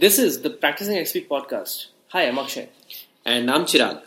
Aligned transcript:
This 0.00 0.16
is 0.16 0.42
the 0.42 0.50
Practicing 0.50 0.96
XP 0.96 1.26
podcast. 1.26 1.86
Hi, 2.10 2.28
I'm 2.28 2.38
Akshay. 2.38 2.68
And 3.24 3.50
I'm 3.50 3.64
Chirag. 3.64 4.00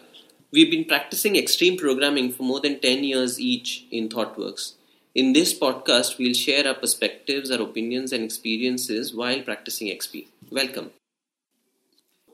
We've 0.49 0.71
been 0.71 0.85
practicing 0.85 1.35
extreme 1.35 1.77
programming 1.77 2.31
for 2.31 2.43
more 2.43 2.61
than 2.61 2.79
10 2.79 3.03
years 3.03 3.41
each 3.41 3.85
in 3.91 4.07
ThoughtWorks. 4.07 4.75
In 5.15 5.33
this 5.33 5.53
podcast, 5.53 6.17
we'll 6.17 6.33
share 6.33 6.65
our 6.65 6.75
perspectives, 6.75 7.51
our 7.51 7.61
opinions, 7.61 8.13
and 8.13 8.23
experiences 8.23 9.13
while 9.13 9.41
practicing 9.41 9.89
XP. 9.89 10.27
Welcome. 10.49 10.91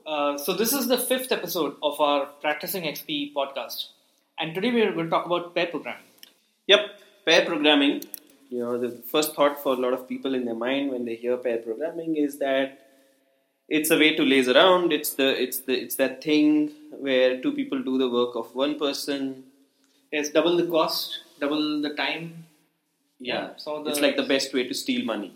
Uh, 0.06 0.38
so, 0.38 0.54
this 0.54 0.72
is 0.72 0.86
the 0.86 0.96
fifth 0.96 1.32
episode 1.32 1.74
of 1.82 2.00
our 2.00 2.26
Practicing 2.26 2.84
XP 2.84 3.32
podcast. 3.34 3.86
And 4.38 4.54
today 4.54 4.70
we 4.70 4.82
are 4.82 4.92
going 4.92 5.06
to 5.06 5.10
talk 5.10 5.26
about 5.26 5.52
pair 5.56 5.66
programming. 5.66 6.04
Yep, 6.68 7.00
pair 7.26 7.44
programming. 7.44 8.04
You 8.50 8.60
know, 8.60 8.78
the 8.78 8.90
first 9.10 9.34
thought 9.34 9.60
for 9.60 9.72
a 9.72 9.76
lot 9.76 9.94
of 9.94 10.08
people 10.08 10.36
in 10.36 10.44
their 10.44 10.54
mind 10.54 10.92
when 10.92 11.04
they 11.04 11.16
hear 11.16 11.36
pair 11.36 11.58
programming 11.58 12.16
is 12.16 12.38
that 12.38 12.84
it's 13.68 13.90
a 13.90 13.98
way 13.98 14.14
to 14.16 14.22
laze 14.22 14.48
around. 14.48 14.92
It's 14.92 15.12
the 15.12 15.40
it's 15.40 15.60
the 15.60 15.74
it's 15.74 15.96
that 15.96 16.22
thing 16.22 16.72
where 16.90 17.40
two 17.40 17.52
people 17.52 17.82
do 17.82 17.98
the 17.98 18.08
work 18.08 18.34
of 18.34 18.54
one 18.54 18.78
person. 18.78 19.44
It's 20.10 20.30
double 20.30 20.56
the 20.56 20.66
cost, 20.66 21.20
double 21.38 21.82
the 21.82 21.94
time. 21.94 22.46
Yeah, 23.20 23.50
so 23.56 23.86
it's 23.86 24.00
like 24.00 24.16
the 24.16 24.22
best 24.22 24.54
way 24.54 24.66
to 24.68 24.74
steal 24.74 25.04
money 25.04 25.34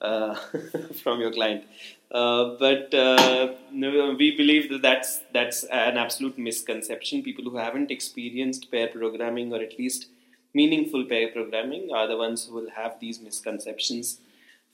uh, 0.00 0.34
from 1.02 1.20
your 1.20 1.32
client. 1.32 1.64
Uh, 2.10 2.54
but 2.60 2.94
uh, 2.94 3.54
we 3.72 4.34
believe 4.36 4.70
that 4.70 4.82
that's 4.82 5.20
that's 5.32 5.64
an 5.64 5.98
absolute 5.98 6.38
misconception. 6.38 7.22
People 7.22 7.44
who 7.44 7.56
haven't 7.56 7.90
experienced 7.90 8.70
pair 8.70 8.88
programming 8.88 9.52
or 9.52 9.60
at 9.60 9.78
least 9.78 10.06
meaningful 10.54 11.04
pair 11.04 11.28
programming 11.32 11.90
are 11.92 12.06
the 12.06 12.16
ones 12.16 12.46
who 12.46 12.54
will 12.54 12.70
have 12.70 13.00
these 13.00 13.20
misconceptions 13.20 14.20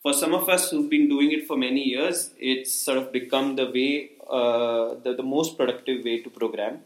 for 0.02 0.12
some 0.12 0.34
of 0.34 0.48
us 0.48 0.70
who've 0.70 0.88
been 0.88 1.08
doing 1.08 1.32
it 1.32 1.46
for 1.46 1.56
many 1.56 1.82
years, 1.82 2.30
it's 2.38 2.74
sort 2.74 2.98
of 2.98 3.12
become 3.12 3.56
the 3.56 3.66
way, 3.66 4.12
uh, 4.28 4.94
the, 5.04 5.14
the 5.16 5.22
most 5.22 5.56
productive 5.58 6.04
way 6.04 6.20
to 6.22 6.30
program. 6.30 6.80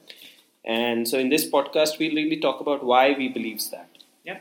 And 0.65 1.07
so 1.07 1.19
in 1.19 1.29
this 1.29 1.49
podcast, 1.49 1.99
we'll 1.99 2.15
really 2.15 2.41
talk 2.41 2.61
about 2.61 2.83
why 2.85 3.15
we 3.17 3.29
believe 3.29 3.61
that. 3.71 3.91
Yeah. 4.25 4.41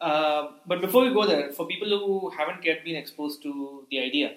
Uh, 0.00 0.48
but 0.66 0.80
before 0.80 1.04
we 1.04 1.12
go 1.12 1.26
there, 1.26 1.52
for 1.52 1.66
people 1.66 1.88
who 1.88 2.30
haven't 2.30 2.64
yet 2.64 2.84
been 2.84 2.96
exposed 2.96 3.42
to 3.42 3.86
the 3.90 4.00
idea, 4.00 4.34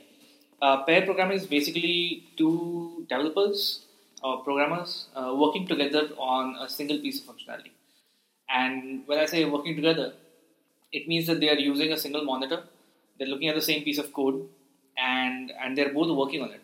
uh, 0.61 0.83
pair 0.83 1.01
programming 1.01 1.37
is 1.37 1.47
basically 1.47 2.27
two 2.37 3.05
developers 3.09 3.85
or 4.23 4.43
programmers 4.43 5.07
uh, 5.15 5.33
working 5.35 5.67
together 5.67 6.09
on 6.17 6.55
a 6.61 6.69
single 6.69 6.99
piece 6.99 7.21
of 7.21 7.35
functionality. 7.35 7.71
And 8.47 9.07
when 9.07 9.17
I 9.17 9.25
say 9.25 9.43
working 9.45 9.75
together, 9.75 10.13
it 10.91 11.07
means 11.07 11.25
that 11.27 11.39
they 11.39 11.49
are 11.49 11.57
using 11.57 11.91
a 11.91 11.97
single 11.97 12.23
monitor 12.23 12.63
they're 13.17 13.27
looking 13.27 13.49
at 13.49 13.55
the 13.55 13.61
same 13.61 13.83
piece 13.83 13.97
of 13.97 14.13
code 14.13 14.47
and 14.97 15.51
and 15.59 15.77
they're 15.77 15.93
both 15.93 16.15
working 16.15 16.41
on 16.41 16.51
it. 16.51 16.61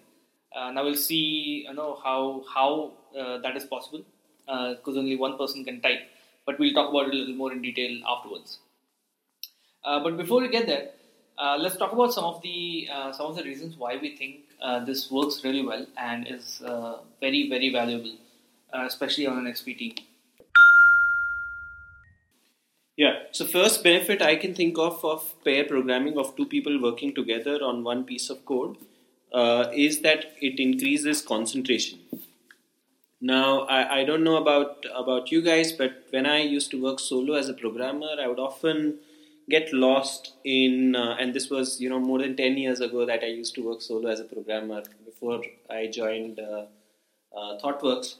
Uh, 0.55 0.71
now 0.71 0.83
we'll 0.83 0.95
see 0.95 1.65
you 1.67 1.73
know 1.73 1.99
how 2.03 2.43
how 2.53 2.91
uh, 3.17 3.37
that 3.39 3.55
is 3.55 3.63
possible 3.65 4.03
because 4.45 4.95
uh, 4.97 4.99
only 4.99 5.15
one 5.15 5.37
person 5.37 5.63
can 5.63 5.81
type 5.81 6.01
but 6.45 6.59
we'll 6.59 6.73
talk 6.73 6.89
about 6.89 7.07
it 7.07 7.13
a 7.13 7.17
little 7.17 7.35
more 7.35 7.51
in 7.51 7.61
detail 7.61 8.01
afterwards. 8.07 8.59
Uh, 9.83 9.99
but 10.03 10.17
before 10.17 10.41
we 10.41 10.49
get 10.49 10.67
there 10.67 10.89
uh, 11.37 11.57
let's 11.57 11.77
talk 11.77 11.91
about 11.91 12.13
some 12.13 12.23
of 12.25 12.41
the 12.41 12.87
uh, 12.93 13.11
some 13.11 13.27
of 13.27 13.35
the 13.35 13.43
reasons 13.43 13.77
why 13.77 13.97
we 13.97 14.15
think 14.15 14.41
this 14.85 15.09
works 15.09 15.43
really 15.43 15.65
well 15.65 15.85
and 15.97 16.27
is 16.27 16.61
very 17.19 17.49
very 17.49 17.71
valuable 17.71 18.15
especially 18.73 19.25
on 19.25 19.37
an 19.37 19.51
XP 19.51 19.77
team 19.77 19.95
yeah. 22.97 23.13
So 23.31 23.45
first 23.45 23.83
benefit 23.83 24.21
I 24.21 24.35
can 24.35 24.53
think 24.53 24.77
of 24.77 25.03
of 25.03 25.33
pair 25.43 25.65
programming 25.65 26.17
of 26.17 26.35
two 26.35 26.45
people 26.45 26.81
working 26.81 27.13
together 27.13 27.59
on 27.63 27.83
one 27.83 28.03
piece 28.03 28.29
of 28.29 28.45
code 28.45 28.77
uh, 29.33 29.65
is 29.73 30.01
that 30.01 30.33
it 30.41 30.59
increases 30.59 31.21
concentration. 31.21 31.99
Now 33.19 33.61
I, 33.61 33.99
I 33.99 34.03
don't 34.03 34.23
know 34.23 34.37
about 34.37 34.85
about 34.95 35.31
you 35.31 35.41
guys, 35.41 35.71
but 35.71 36.05
when 36.09 36.25
I 36.25 36.39
used 36.41 36.71
to 36.71 36.81
work 36.81 36.99
solo 36.99 37.35
as 37.35 37.49
a 37.49 37.53
programmer, 37.53 38.15
I 38.19 38.27
would 38.27 38.39
often 38.39 38.99
get 39.49 39.73
lost 39.73 40.33
in 40.43 40.95
uh, 40.95 41.15
and 41.19 41.33
this 41.33 41.49
was 41.49 41.79
you 41.81 41.89
know 41.89 41.99
more 41.99 42.19
than 42.19 42.35
10 42.35 42.57
years 42.57 42.79
ago 42.79 43.05
that 43.05 43.23
i 43.23 43.27
used 43.27 43.55
to 43.55 43.63
work 43.67 43.81
solo 43.81 44.09
as 44.09 44.19
a 44.19 44.23
programmer 44.23 44.81
before 45.05 45.41
i 45.69 45.87
joined 45.87 46.39
uh, 46.39 46.65
uh, 47.37 47.57
thoughtworks 47.63 48.15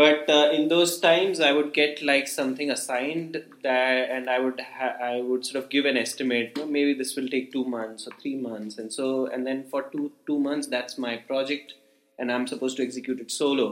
but 0.00 0.28
uh, 0.28 0.50
in 0.52 0.68
those 0.68 0.92
times 1.00 1.40
i 1.40 1.50
would 1.56 1.72
get 1.72 2.02
like 2.02 2.28
something 2.28 2.70
assigned 2.70 3.42
that 3.62 4.10
and 4.16 4.28
i 4.28 4.38
would 4.38 4.60
ha- 4.60 4.96
i 5.10 5.20
would 5.28 5.46
sort 5.46 5.62
of 5.62 5.70
give 5.70 5.86
an 5.90 5.96
estimate 5.96 6.58
you 6.58 6.66
maybe 6.76 6.92
this 7.00 7.16
will 7.16 7.28
take 7.34 7.50
2 7.52 7.64
months 7.64 8.06
or 8.06 8.12
3 8.20 8.36
months. 8.36 8.78
And 8.78 8.92
so 8.92 9.26
and 9.26 9.46
then 9.46 9.64
for 9.70 9.82
2 9.92 10.12
2 10.26 10.38
months 10.46 10.66
that's 10.74 10.98
my 11.06 11.16
project 11.30 11.74
and 12.18 12.32
i'm 12.32 12.46
supposed 12.46 12.76
to 12.78 12.82
execute 12.88 13.20
it 13.26 13.30
solo. 13.30 13.68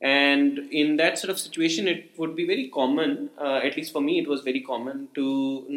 And 0.00 0.58
in 0.78 0.96
that 0.96 1.18
sort 1.18 1.30
of 1.34 1.38
situation 1.38 1.86
it 1.88 2.00
would 2.18 2.34
be 2.36 2.46
very 2.46 2.68
common 2.68 3.30
uh, 3.44 3.60
at 3.68 3.76
least 3.78 3.92
for 3.92 4.02
me 4.08 4.18
it 4.22 4.28
was 4.32 4.42
very 4.48 4.60
common 4.60 5.08
to 5.18 5.26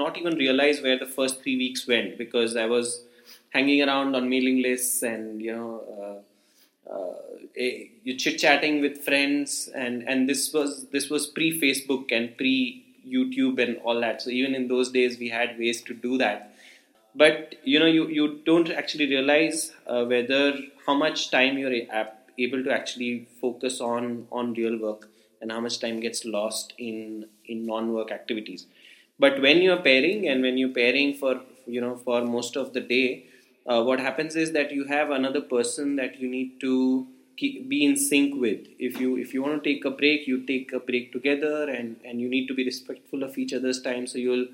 not 0.02 0.18
even 0.22 0.36
realize 0.36 0.82
where 0.86 1.00
the 1.04 1.12
first 1.18 1.44
3 1.44 1.58
weeks 1.64 1.88
went 1.92 2.18
because 2.24 2.58
i 2.64 2.66
was 2.74 2.90
hanging 3.58 3.84
around 3.86 4.18
on 4.20 4.28
mailing 4.34 4.58
lists 4.66 4.98
and 5.12 5.42
you 5.46 5.54
know 5.60 5.72
uh, 5.96 6.18
you're 7.56 8.18
chit 8.18 8.40
chatting 8.40 8.82
with 8.82 9.04
friends, 9.04 9.70
and 9.74 10.04
and 10.08 10.30
this 10.30 10.54
was 10.54 10.86
this 10.88 11.10
was 11.10 11.28
pre 11.28 11.60
Facebook 11.60 12.12
and 12.12 12.36
pre 12.38 12.86
YouTube 13.08 13.62
and 13.62 13.78
all 13.84 14.00
that. 14.02 14.22
So 14.22 14.30
even 14.30 14.56
in 14.56 14.68
those 14.68 14.92
days, 14.92 15.18
we 15.18 15.30
had 15.30 15.58
ways 15.58 15.82
to 15.84 15.94
do 15.94 16.18
that. 16.18 16.54
But 17.16 17.56
you 17.64 17.80
know, 17.80 17.86
you 17.86 18.08
you 18.08 18.40
don't 18.46 18.70
actually 18.70 19.08
realize 19.08 19.74
uh, 19.88 20.06
whether 20.06 20.54
how 20.86 20.94
much 20.94 21.32
time 21.32 21.58
you're 21.58 21.74
able 22.38 22.64
to 22.64 22.72
actually 22.72 23.28
focus 23.42 23.82
on 23.82 24.28
on 24.32 24.54
real 24.54 24.78
work 24.80 25.10
and 25.42 25.52
how 25.52 25.60
much 25.60 25.80
time 25.80 26.00
gets 26.00 26.26
lost 26.26 26.74
in 26.78 27.26
in 27.46 27.66
non-work 27.66 28.12
activities 28.12 28.66
but 29.20 29.42
when 29.42 29.62
you're 29.62 29.82
pairing 29.82 30.28
and 30.28 30.42
when 30.42 30.58
you're 30.58 30.76
pairing 30.78 31.14
for 31.14 31.42
you 31.66 31.82
know 31.82 31.96
for 31.96 32.22
most 32.24 32.56
of 32.56 32.74
the 32.74 32.82
day 32.82 33.26
uh, 33.68 33.84
what 33.84 34.00
happens 34.00 34.36
is 34.36 34.54
that 34.54 34.72
you 34.72 34.86
have 34.86 35.12
another 35.12 35.42
person 35.42 35.96
that 35.98 36.20
you 36.20 36.30
need 36.30 36.60
to 36.62 37.08
keep, 37.36 37.68
be 37.68 37.86
in 37.86 37.96
sync 37.96 38.40
with. 38.40 38.68
If 38.80 39.00
you 39.00 39.18
if 39.18 39.34
you 39.34 39.42
want 39.44 39.64
to 39.64 39.70
take 39.70 39.86
a 39.86 39.92
break 39.92 40.28
you 40.28 40.46
take 40.46 40.74
a 40.74 40.80
break 40.80 41.12
together 41.12 41.70
and 41.70 41.98
and 42.06 42.22
you 42.22 42.30
need 42.30 42.48
to 42.48 42.54
be 42.54 42.66
respectful 42.66 43.24
of 43.24 43.38
each 43.38 43.54
other's 43.54 43.82
time. 43.82 44.08
So 44.08 44.18
you'll 44.18 44.48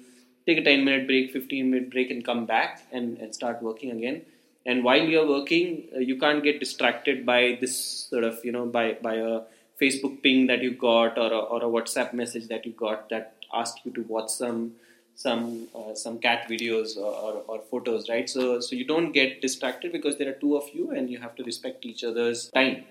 take 0.46 0.57
a 0.57 0.63
10 0.63 0.84
minute 0.84 1.07
break 1.07 1.31
15 1.31 1.69
minute 1.69 1.91
break 1.91 2.12
and 2.12 2.25
come 2.25 2.46
back 2.46 2.84
and, 2.91 3.18
and 3.19 3.34
start 3.34 3.62
working 3.62 3.91
again. 3.91 4.24
And 4.66 4.84
while 4.84 5.01
you're 5.01 5.28
working 5.28 5.90
uh, 5.95 6.00
you 6.00 6.18
can't 6.18 6.44
get 6.44 6.59
distracted 6.59 7.25
by 7.25 7.57
this 7.62 7.78
sort 8.09 8.24
of 8.24 8.44
you 8.44 8.51
know 8.51 8.66
by 8.66 8.94
by 9.01 9.16
a 9.16 9.41
facebook 9.81 10.22
ping 10.24 10.47
that 10.47 10.62
you 10.62 10.72
got 10.72 11.18
or 11.18 11.31
a, 11.31 11.40
or 11.53 11.59
a 11.63 11.69
whatsapp 11.75 12.13
message 12.13 12.47
that 12.47 12.66
you 12.66 12.72
got 12.72 13.09
that 13.09 13.35
asked 13.53 13.80
you 13.84 13.91
to 13.91 14.01
watch 14.03 14.30
some 14.30 14.74
some 15.16 15.68
uh, 15.75 15.94
some 15.94 16.19
cat 16.19 16.47
videos 16.50 16.97
or, 16.97 17.13
or, 17.13 17.34
or, 17.47 17.62
photos 17.69 18.09
right? 18.09 18.29
So 18.29 18.59
so 18.59 18.75
you 18.75 18.85
don't 18.85 19.12
get 19.12 19.41
distracted 19.41 19.91
because 19.91 20.18
there 20.18 20.29
are 20.29 20.40
two 20.40 20.56
of 20.57 20.63
you 20.74 20.91
and 20.91 21.09
you 21.09 21.19
have 21.19 21.35
to 21.35 21.44
respect 21.44 21.85
each 21.85 22.03
other's 22.03 22.50
time. 22.50 22.85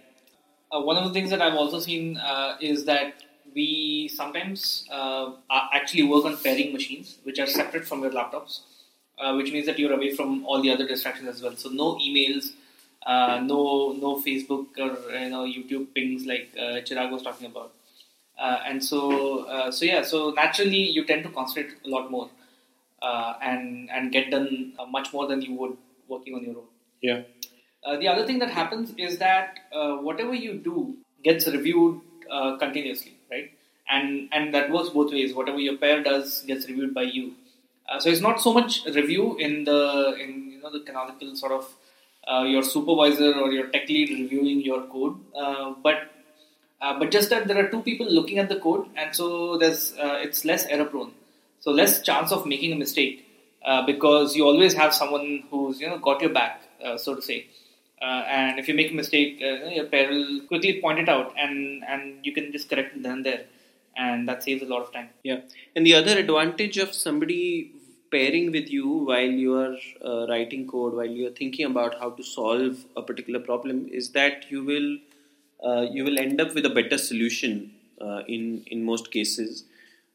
Uh, 0.73 0.81
one 0.81 0.97
of 0.97 1.05
the 1.05 1.13
things 1.13 1.29
that 1.29 1.43
i've 1.43 1.55
also 1.55 1.79
seen 1.79 2.17
uh, 2.17 2.57
is 2.59 2.87
that 2.87 3.23
we 3.55 4.09
sometimes 4.09 4.87
uh, 4.91 5.33
actually 5.75 6.03
work 6.03 6.25
on 6.25 6.35
pairing 6.39 6.73
machines 6.73 7.19
which 7.25 7.39
are 7.39 7.47
separate 7.47 7.87
from 7.87 8.01
your 8.01 8.11
laptops 8.11 8.61
uh, 9.19 9.35
which 9.35 9.53
means 9.53 9.67
that 9.67 9.79
you're 9.79 9.93
away 9.93 10.15
from 10.17 10.47
all 10.47 10.63
the 10.63 10.71
other 10.71 10.87
distractions 10.87 11.29
as 11.29 11.43
well. 11.43 11.55
So 11.57 11.69
no 11.69 11.97
emails 11.97 12.53
uh, 13.05 13.41
no 13.45 13.93
no 14.01 14.17
facebook 14.23 14.67
or 14.79 14.91
you 15.13 15.29
know 15.29 15.45
youtube 15.45 15.87
pings 15.93 16.25
like 16.25 16.55
chirag 16.55 17.11
was 17.11 17.23
talking 17.23 17.49
about 17.49 17.73
uh, 18.43 18.61
and 18.67 18.85
so, 18.85 19.45
uh, 19.45 19.71
so 19.71 19.85
yeah, 19.85 20.03
so 20.03 20.31
naturally 20.31 20.83
you 20.97 21.05
tend 21.05 21.23
to 21.23 21.31
concentrate 21.31 21.77
a 21.87 21.89
lot 21.89 22.11
more 22.11 22.29
uh, 23.01 23.35
and 23.41 23.89
and 23.91 24.11
get 24.11 24.31
done 24.31 24.73
much 24.91 25.13
more 25.13 25.27
than 25.29 25.43
you 25.43 25.55
would 25.55 25.77
working 26.09 26.35
on 26.35 26.43
your 26.43 26.57
own. 26.57 26.69
Yeah. 27.01 27.23
the 28.01 28.09
other 28.09 28.25
thing 28.27 28.39
that 28.41 28.51
happens 28.51 28.93
is 28.97 29.19
that 29.19 29.59
whatever 30.09 30.35
you 30.35 30.55
do 30.55 30.97
gets 31.25 31.47
reviewed 31.47 32.01
continuously, 32.59 33.15
right? 33.31 33.53
And 33.89 34.29
and 34.33 34.55
that 34.55 34.71
works 34.71 34.91
both 34.91 35.13
ways. 35.13 35.35
Whatever 35.35 35.59
your 35.59 35.77
pair 35.77 36.03
does 36.03 36.43
gets 36.51 36.69
reviewed 36.69 36.95
by 36.95 37.03
you. 37.03 37.35
Uh, 37.89 37.99
so 38.01 38.09
it's 38.09 38.21
not 38.21 38.41
so 38.41 38.53
much 38.53 38.85
review 38.87 39.37
in 39.37 39.65
the 39.65 40.17
in 40.23 40.53
you 40.53 40.63
know 40.63 40.71
the 40.71 40.81
canonical 40.81 41.35
sort 41.37 41.53
of 41.53 41.73
uh, 42.27 42.45
your 42.45 42.63
supervisor 42.63 43.33
or 43.35 43.51
your 43.53 43.67
tech 43.69 43.89
lead 43.89 44.11
reviewing 44.11 44.61
your 44.61 44.83
code, 44.87 45.17
uh, 45.37 45.75
but 45.83 46.12
uh, 46.83 46.99
but 46.99 47.11
just 47.13 47.31
that 47.31 47.47
there 47.47 47.65
are 47.65 47.69
two 47.69 47.81
people 47.81 48.07
looking 48.11 48.39
at 48.39 48.49
the 48.49 48.57
code, 48.57 48.87
and 48.97 49.15
so 49.15 49.57
there's 49.57 49.97
uh, 49.99 50.19
it's 50.21 50.45
less 50.45 50.67
error 50.67 50.85
prone, 50.85 51.13
so 51.61 51.71
less 51.71 52.03
chance 52.03 52.33
of 52.33 52.45
making 52.45 52.73
a 52.73 52.77
mistake 52.77 53.25
uh, 53.65 53.87
because 53.87 54.35
you 54.35 54.45
always 54.45 54.75
have 54.75 54.93
someone 54.93 55.45
who's 55.51 55.81
you 55.81 55.89
know 55.89 55.99
got 55.99 56.21
your 56.21 56.31
back, 56.31 56.63
uh, 56.85 56.97
so 56.97 57.15
to 57.15 57.23
say. 57.23 57.47
Uh, 58.01 58.25
and 58.37 58.59
if 58.59 58.67
you 58.67 58.75
make 58.75 58.91
a 58.91 58.95
mistake, 58.95 59.39
your 59.41 59.85
pair 59.85 60.09
will 60.09 60.41
quickly 60.49 60.81
point 60.81 60.99
it 60.99 61.09
out, 61.09 61.33
and 61.39 61.85
and 61.85 62.27
you 62.27 62.33
can 62.33 62.51
just 62.51 62.69
correct 62.69 62.97
it 62.97 63.03
then 63.05 63.13
and 63.13 63.27
there, 63.27 63.45
and 63.97 64.29
that 64.29 64.43
saves 64.43 64.61
a 64.61 64.67
lot 64.67 64.83
of 64.83 64.93
time. 64.93 65.09
Yeah, 65.23 65.43
and 65.77 65.87
the 65.87 65.95
other 65.95 66.19
advantage 66.19 66.79
of 66.79 66.93
somebody 66.93 67.71
pairing 68.11 68.51
with 68.51 68.69
you 68.71 68.89
while 68.89 69.31
you 69.45 69.55
are 69.55 70.27
writing 70.27 70.67
code, 70.67 70.95
while 70.95 71.07
you 71.21 71.29
are 71.29 71.37
thinking 71.43 71.65
about 71.65 71.97
how 72.01 72.11
to 72.11 72.25
solve 72.25 72.85
a 72.97 73.03
particular 73.03 73.39
problem, 73.39 73.87
is 74.01 74.11
that 74.19 74.51
you 74.51 74.65
will 74.65 74.97
uh, 75.65 75.87
you 75.91 76.05
will 76.05 76.19
end 76.19 76.41
up 76.41 76.55
with 76.55 76.67
a 76.67 76.71
better 76.71 76.99
solution 76.99 77.73
uh, 78.01 78.23
in 78.27 78.65
in 78.67 78.85
most 78.85 79.11
cases. 79.11 79.65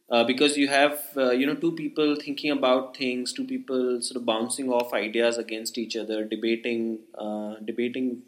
Uh, 0.10 0.24
because 0.24 0.58
you 0.58 0.70
have 0.70 1.00
uh, 1.18 1.32
you 1.32 1.46
know 1.46 1.56
two 1.56 1.72
people 1.74 2.16
thinking 2.16 2.52
about 2.52 2.96
things, 2.96 3.34
two 3.34 3.46
people 3.46 4.02
sort 4.02 4.18
of 4.18 4.26
bouncing 4.26 4.70
off 4.72 4.94
ideas 4.94 5.38
against 5.38 5.78
each 5.78 5.98
other, 5.98 6.24
debating 6.24 7.00
uh, 7.18 7.56
debating 7.66 8.22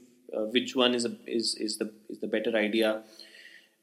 which 0.51 0.75
one 0.75 0.93
is 0.93 1.05
a, 1.05 1.11
is 1.25 1.55
is 1.55 1.77
the 1.77 1.91
is 2.07 2.19
the 2.19 2.27
better 2.27 2.55
idea 2.55 3.01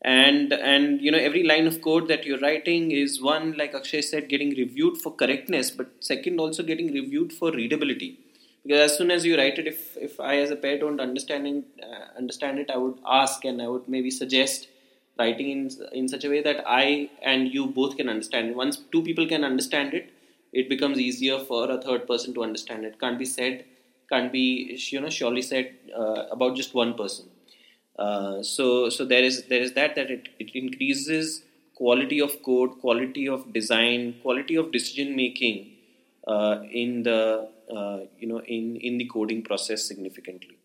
and 0.02 0.52
and 0.52 1.00
you 1.00 1.10
know 1.10 1.18
every 1.18 1.42
line 1.42 1.66
of 1.66 1.80
code 1.82 2.06
that 2.08 2.24
you're 2.24 2.38
writing 2.38 2.90
is 2.90 3.20
one 3.20 3.52
like 3.56 3.74
akshay 3.74 4.02
said 4.02 4.28
getting 4.28 4.50
reviewed 4.50 4.96
for 4.96 5.12
correctness 5.12 5.70
but 5.70 5.88
second 6.00 6.38
also 6.38 6.62
getting 6.62 6.92
reviewed 6.92 7.32
for 7.32 7.50
readability 7.50 8.18
because 8.66 8.90
as 8.90 8.96
soon 8.98 9.10
as 9.10 9.24
you 9.24 9.36
write 9.38 9.58
it 9.58 9.66
if 9.66 9.96
if 9.96 10.18
i 10.20 10.36
as 10.36 10.50
a 10.50 10.56
pair 10.56 10.78
don't 10.78 11.00
understand 11.00 11.46
it, 11.46 11.64
uh, 11.82 12.18
understand 12.18 12.58
it 12.58 12.70
i 12.70 12.76
would 12.76 12.98
ask 13.06 13.44
and 13.44 13.62
i 13.62 13.68
would 13.68 13.86
maybe 13.88 14.10
suggest 14.10 14.68
writing 15.18 15.50
in 15.50 15.70
in 15.92 16.08
such 16.08 16.24
a 16.24 16.30
way 16.34 16.40
that 16.42 16.62
i 16.66 17.08
and 17.22 17.52
you 17.52 17.66
both 17.66 17.96
can 17.96 18.08
understand. 18.08 18.54
Once 18.54 18.76
two 18.92 19.02
people 19.02 19.26
can 19.26 19.44
understand 19.44 19.94
it 19.94 20.10
it 20.52 20.68
becomes 20.68 20.98
easier 20.98 21.38
for 21.38 21.70
a 21.70 21.80
third 21.80 22.06
person 22.06 22.32
to 22.34 22.42
understand 22.42 22.84
it. 22.84 22.98
Can't 23.00 23.18
be 23.18 23.24
said 23.24 23.64
can't 24.10 24.32
be 24.32 24.78
you 24.92 25.00
know 25.00 25.10
surely 25.10 25.42
said 25.42 25.72
uh, 25.96 26.26
about 26.30 26.56
just 26.56 26.74
one 26.74 26.94
person. 26.94 27.26
Uh, 27.98 28.42
so 28.42 28.90
so 28.90 29.04
there 29.04 29.24
is 29.24 29.44
there 29.44 29.62
is 29.62 29.72
that 29.72 29.94
that 29.94 30.10
it, 30.10 30.28
it 30.38 30.50
increases 30.54 31.42
quality 31.74 32.20
of 32.20 32.42
code, 32.42 32.78
quality 32.80 33.28
of 33.28 33.52
design, 33.52 34.14
quality 34.22 34.56
of 34.56 34.70
decision 34.72 35.16
making 35.16 35.66
uh, 36.26 36.60
in 36.70 37.02
the 37.02 37.48
uh, 37.74 38.00
you 38.18 38.28
know 38.28 38.40
in 38.40 38.76
in 38.76 38.98
the 38.98 39.06
coding 39.06 39.42
process 39.42 39.84
significantly. 39.84 40.58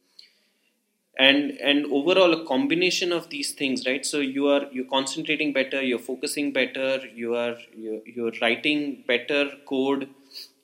And 1.19 1.51
and 1.59 1.85
overall 1.91 2.33
a 2.33 2.45
combination 2.45 3.11
of 3.11 3.29
these 3.29 3.51
things, 3.51 3.85
right? 3.85 4.05
So 4.05 4.19
you 4.19 4.47
are 4.47 4.67
you're 4.71 4.89
concentrating 4.89 5.53
better, 5.53 5.81
you're 5.81 5.99
focusing 5.99 6.51
better, 6.53 7.01
you 7.13 7.35
are 7.35 7.57
you're, 7.75 8.01
you're 8.05 8.31
writing 8.41 9.03
better 9.07 9.51
code 9.67 10.09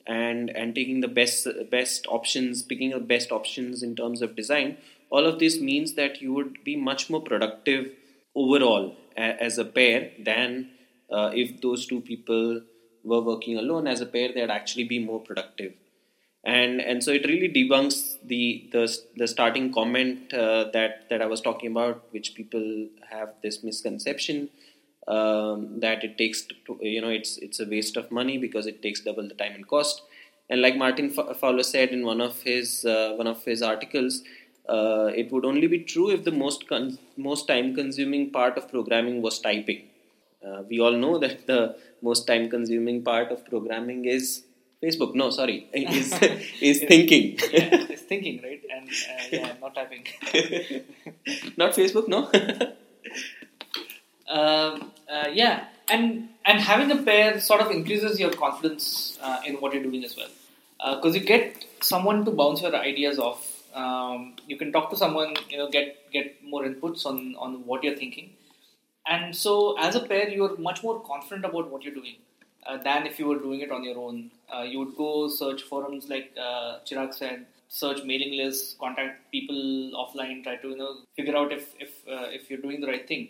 and 0.06 0.50
and 0.50 0.74
taking 0.74 1.00
the 1.00 1.08
best 1.08 1.46
best 1.70 2.06
options, 2.08 2.62
picking 2.62 2.90
the 2.90 2.98
best 2.98 3.30
options 3.30 3.82
in 3.82 3.94
terms 3.94 4.22
of 4.22 4.34
design 4.34 4.78
all 5.10 5.26
of 5.26 5.38
this 5.38 5.60
means 5.60 5.94
that 5.94 6.20
you 6.20 6.32
would 6.32 6.62
be 6.64 6.76
much 6.76 7.08
more 7.10 7.22
productive 7.22 7.92
overall 8.34 8.96
as 9.16 9.58
a 9.58 9.64
pair 9.64 10.10
than 10.18 10.70
uh, 11.10 11.30
if 11.34 11.60
those 11.60 11.86
two 11.86 12.00
people 12.00 12.60
were 13.02 13.20
working 13.20 13.56
alone 13.58 13.86
as 13.86 14.00
a 14.00 14.06
pair 14.06 14.32
they'd 14.32 14.50
actually 14.50 14.84
be 14.84 14.98
more 14.98 15.20
productive 15.20 15.72
and 16.56 16.80
and 16.80 17.04
so 17.04 17.10
it 17.18 17.24
really 17.30 17.48
debunks 17.56 17.96
the 18.24 18.68
the, 18.72 18.84
the 19.16 19.28
starting 19.28 19.72
comment 19.72 20.32
uh, 20.32 20.64
that 20.76 21.08
that 21.10 21.20
I 21.20 21.26
was 21.26 21.40
talking 21.40 21.70
about 21.72 22.04
which 22.10 22.34
people 22.34 22.88
have 23.10 23.34
this 23.42 23.62
misconception 23.62 24.48
um, 25.06 25.80
that 25.80 26.04
it 26.04 26.16
takes 26.16 26.42
to, 26.66 26.78
you 26.80 27.00
know 27.00 27.10
it's 27.10 27.36
it's 27.38 27.60
a 27.60 27.66
waste 27.66 27.96
of 27.96 28.10
money 28.10 28.38
because 28.38 28.66
it 28.66 28.82
takes 28.82 29.00
double 29.00 29.28
the 29.28 29.34
time 29.34 29.54
and 29.54 29.68
cost 29.68 30.02
and 30.48 30.62
like 30.62 30.76
Martin 30.76 31.10
Fowler 31.10 31.62
said 31.62 31.90
in 31.90 32.04
one 32.04 32.20
of 32.20 32.40
his 32.42 32.84
uh, 32.84 33.12
one 33.16 33.26
of 33.26 33.44
his 33.44 33.62
articles 33.62 34.22
uh, 34.68 35.10
it 35.14 35.30
would 35.32 35.44
only 35.44 35.66
be 35.66 35.80
true 35.80 36.10
if 36.10 36.24
the 36.24 36.36
most 36.44 36.68
con- 36.68 36.98
most 37.16 37.46
time 37.48 37.74
consuming 37.74 38.30
part 38.30 38.56
of 38.58 38.68
programming 38.70 39.22
was 39.22 39.38
typing. 39.38 39.84
Uh, 40.46 40.62
we 40.70 40.78
all 40.78 40.92
know 40.92 41.18
that 41.18 41.46
the 41.46 41.76
most 42.00 42.26
time 42.26 42.48
consuming 42.48 43.02
part 43.02 43.32
of 43.32 43.44
programming 43.46 44.04
is 44.04 44.44
Facebook. 44.82 45.14
No, 45.14 45.30
sorry, 45.30 45.68
is 45.72 46.12
is 46.60 46.80
thinking. 46.80 47.38
yeah, 47.52 47.86
it's 47.94 48.02
thinking, 48.02 48.40
right? 48.42 48.62
And 48.74 48.88
uh, 48.88 49.22
yeah, 49.32 49.52
not 49.60 49.74
typing. 49.74 50.06
not 51.56 51.74
Facebook, 51.74 52.08
no. 52.08 52.30
um, 54.28 54.92
uh, 55.10 55.28
yeah, 55.32 55.66
and 55.88 56.28
and 56.44 56.60
having 56.60 56.90
a 56.90 57.02
pair 57.02 57.40
sort 57.40 57.60
of 57.60 57.70
increases 57.70 58.20
your 58.20 58.32
confidence 58.32 59.18
uh, 59.22 59.40
in 59.46 59.56
what 59.56 59.74
you're 59.74 59.82
doing 59.82 60.04
as 60.04 60.16
well, 60.16 60.96
because 60.96 61.14
uh, 61.14 61.18
you 61.18 61.24
get 61.24 61.64
someone 61.80 62.24
to 62.24 62.30
bounce 62.30 62.62
your 62.62 62.74
ideas 62.76 63.18
off 63.18 63.58
um, 63.74 64.34
you 64.46 64.56
can 64.56 64.72
talk 64.72 64.90
to 64.90 64.96
someone 64.96 65.34
you 65.48 65.58
know 65.58 65.68
get 65.70 66.10
get 66.12 66.42
more 66.42 66.64
inputs 66.64 67.06
on 67.06 67.34
on 67.38 67.64
what 67.66 67.84
you're 67.84 67.96
thinking 67.96 68.30
and 69.06 69.34
so 69.34 69.76
as 69.78 69.94
a 69.94 70.00
pair 70.00 70.28
you're 70.28 70.56
much 70.58 70.82
more 70.82 71.00
confident 71.00 71.44
about 71.44 71.70
what 71.70 71.82
you're 71.82 71.94
doing 71.94 72.16
than 72.84 73.06
if 73.06 73.18
you 73.18 73.26
were 73.26 73.38
doing 73.38 73.60
it 73.60 73.70
on 73.70 73.84
your 73.84 73.98
own. 73.98 74.30
Uh, 74.54 74.62
you 74.62 74.78
would 74.78 74.96
go 74.96 75.28
search 75.28 75.62
forums 75.62 76.08
like 76.08 76.32
uh, 76.40 76.78
chirag 76.86 77.14
said 77.14 77.46
search 77.68 78.02
mailing 78.04 78.36
lists 78.36 78.76
contact 78.80 79.30
people 79.30 79.92
offline 80.02 80.42
try 80.42 80.56
to 80.56 80.68
you 80.68 80.76
know 80.76 80.96
figure 81.16 81.36
out 81.36 81.52
if 81.52 81.74
if 81.78 81.90
uh, 82.08 82.28
if 82.38 82.50
you're 82.50 82.60
doing 82.60 82.80
the 82.80 82.86
right 82.86 83.06
thing. 83.06 83.28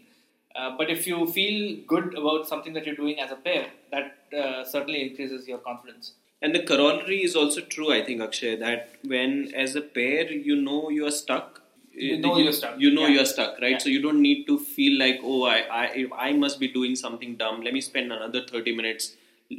Uh, 0.55 0.71
but 0.77 0.91
if 0.91 1.07
you 1.07 1.27
feel 1.27 1.77
good 1.87 2.17
about 2.17 2.49
something 2.49 2.73
that 2.73 2.87
you're 2.87 2.97
doing 2.97 3.21
as 3.21 3.31
a 3.31 3.37
pair 3.37 3.67
that 3.93 4.17
uh, 4.37 4.65
certainly 4.65 5.03
increases 5.09 5.47
your 5.47 5.59
confidence. 5.59 6.15
And 6.41 6.55
the 6.55 6.63
corollary 6.63 7.23
is 7.25 7.35
also 7.35 7.61
true, 7.61 7.93
I 7.93 8.05
think, 8.05 8.21
Akshay, 8.21 8.57
that 8.57 8.91
when 9.05 9.53
as 9.55 9.75
a 9.75 9.81
pair 9.81 10.31
you 10.33 10.57
know 10.57 10.89
you 10.89 11.07
are 11.07 11.11
stuck, 11.11 11.63
you 11.99 12.19
know 12.19 12.37
you, 12.39 12.49
are 12.49 12.53
stuck. 12.53 12.79
You 12.79 12.91
know 12.95 13.07
yeah. 13.07 13.15
you 13.15 13.21
are 13.21 13.27
stuck, 13.27 13.61
right? 13.61 13.73
Yeah. 13.73 13.79
So 13.79 13.89
you 13.89 14.03
don't 14.03 14.23
need 14.23 14.47
to 14.47 14.59
feel 14.59 14.99
like, 14.99 15.21
oh, 15.23 15.45
I, 15.45 15.59
I, 15.71 16.07
I 16.29 16.33
must 16.33 16.61
be 16.61 16.69
doing 16.69 16.97
something 16.97 17.37
dumb. 17.37 17.63
Let 17.63 17.75
me 17.75 17.81
spend 17.81 18.13
another 18.13 18.45
thirty 18.47 18.75
minutes 18.75 19.15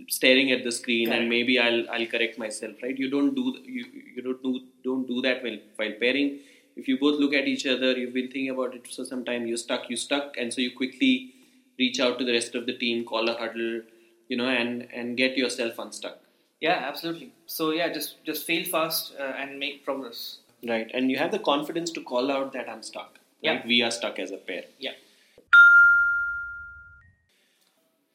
staring 0.08 0.52
at 0.52 0.64
the 0.64 0.72
screen, 0.72 1.08
Correct. 1.08 1.22
and 1.22 1.30
maybe 1.30 1.60
I'll, 1.60 1.90
I'll 1.90 2.06
correct 2.06 2.38
myself, 2.38 2.76
right? 2.84 2.98
You 2.98 3.10
don't 3.10 3.34
do, 3.34 3.58
you, 3.64 3.86
you 4.16 4.22
don't 4.22 4.42
do, 4.44 4.60
don't 4.84 5.08
do 5.08 5.22
that 5.22 5.44
while, 5.44 5.58
while 5.78 5.94
pairing. 6.00 6.40
If 6.76 6.88
you 6.88 7.00
both 7.00 7.20
look 7.20 7.34
at 7.34 7.48
each 7.48 7.66
other, 7.66 7.94
you've 7.94 8.14
been 8.14 8.28
thinking 8.28 8.52
about 8.52 8.76
it 8.76 8.88
for 8.88 9.04
some 9.04 9.26
time. 9.26 9.48
You're 9.48 9.58
stuck. 9.58 9.90
you're 9.90 9.98
stuck, 9.98 10.38
and 10.38 10.54
so 10.54 10.62
you 10.62 10.76
quickly 10.76 11.34
reach 11.78 12.00
out 12.00 12.20
to 12.20 12.26
the 12.26 12.34
rest 12.34 12.56
of 12.56 12.66
the 12.66 12.78
team, 12.78 13.04
call 13.06 13.28
a 13.30 13.34
huddle, 13.34 13.82
you 14.28 14.38
know, 14.38 14.48
and 14.48 14.88
and 14.94 15.18
get 15.18 15.38
yourself 15.38 15.80
unstuck. 15.80 16.20
Yeah, 16.62 16.86
absolutely. 16.88 17.32
So 17.48 17.72
yeah, 17.72 17.92
just 17.92 18.24
just 18.24 18.46
fail 18.46 18.66
fast 18.66 19.14
uh, 19.20 19.24
and 19.24 19.60
make 19.60 19.84
progress. 19.84 20.38
Right, 20.68 20.90
and 20.94 21.10
you 21.10 21.18
have 21.18 21.32
the 21.32 21.40
confidence 21.40 21.92
to 21.92 22.02
call 22.02 22.30
out 22.32 22.54
that 22.54 22.68
I'm 22.70 22.84
stuck. 22.84 23.20
Yeah, 23.42 23.66
we 23.66 23.82
are 23.82 23.92
stuck 23.92 24.20
as 24.20 24.32
a 24.32 24.38
pair. 24.38 24.64
Yeah. 24.78 24.92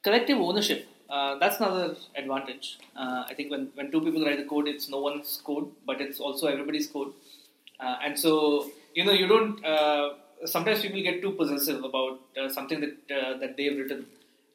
Collective 0.03 0.39
ownership. 0.39 0.87
Uh, 1.09 1.39
that's 1.39 1.59
another 1.59 1.97
advantage. 2.15 2.79
Uh, 2.95 3.25
I 3.27 3.35
think 3.35 3.51
when, 3.51 3.69
when 3.75 3.91
two 3.91 4.03
people 4.03 4.25
write 4.25 4.39
the 4.39 4.45
code, 4.45 4.69
it's 4.69 4.91
no 4.91 5.01
one's 5.01 5.41
code, 5.45 5.71
but 5.87 6.01
it's 6.03 6.21
also 6.21 6.47
everybody's 6.47 6.87
code. 6.87 7.13
Uh, 7.81 7.97
and 8.05 8.19
so, 8.19 8.71
you 8.95 9.05
know, 9.05 9.13
you 9.13 9.27
don't. 9.27 9.65
Uh, 9.65 10.11
sometimes 10.45 10.83
people 10.83 11.03
get 11.03 11.23
too 11.23 11.33
possessive 11.33 11.83
about 11.83 12.21
uh, 12.39 12.49
something 12.51 12.81
that 12.81 13.41
that 13.41 13.57
they've 13.57 13.79
written 13.79 14.07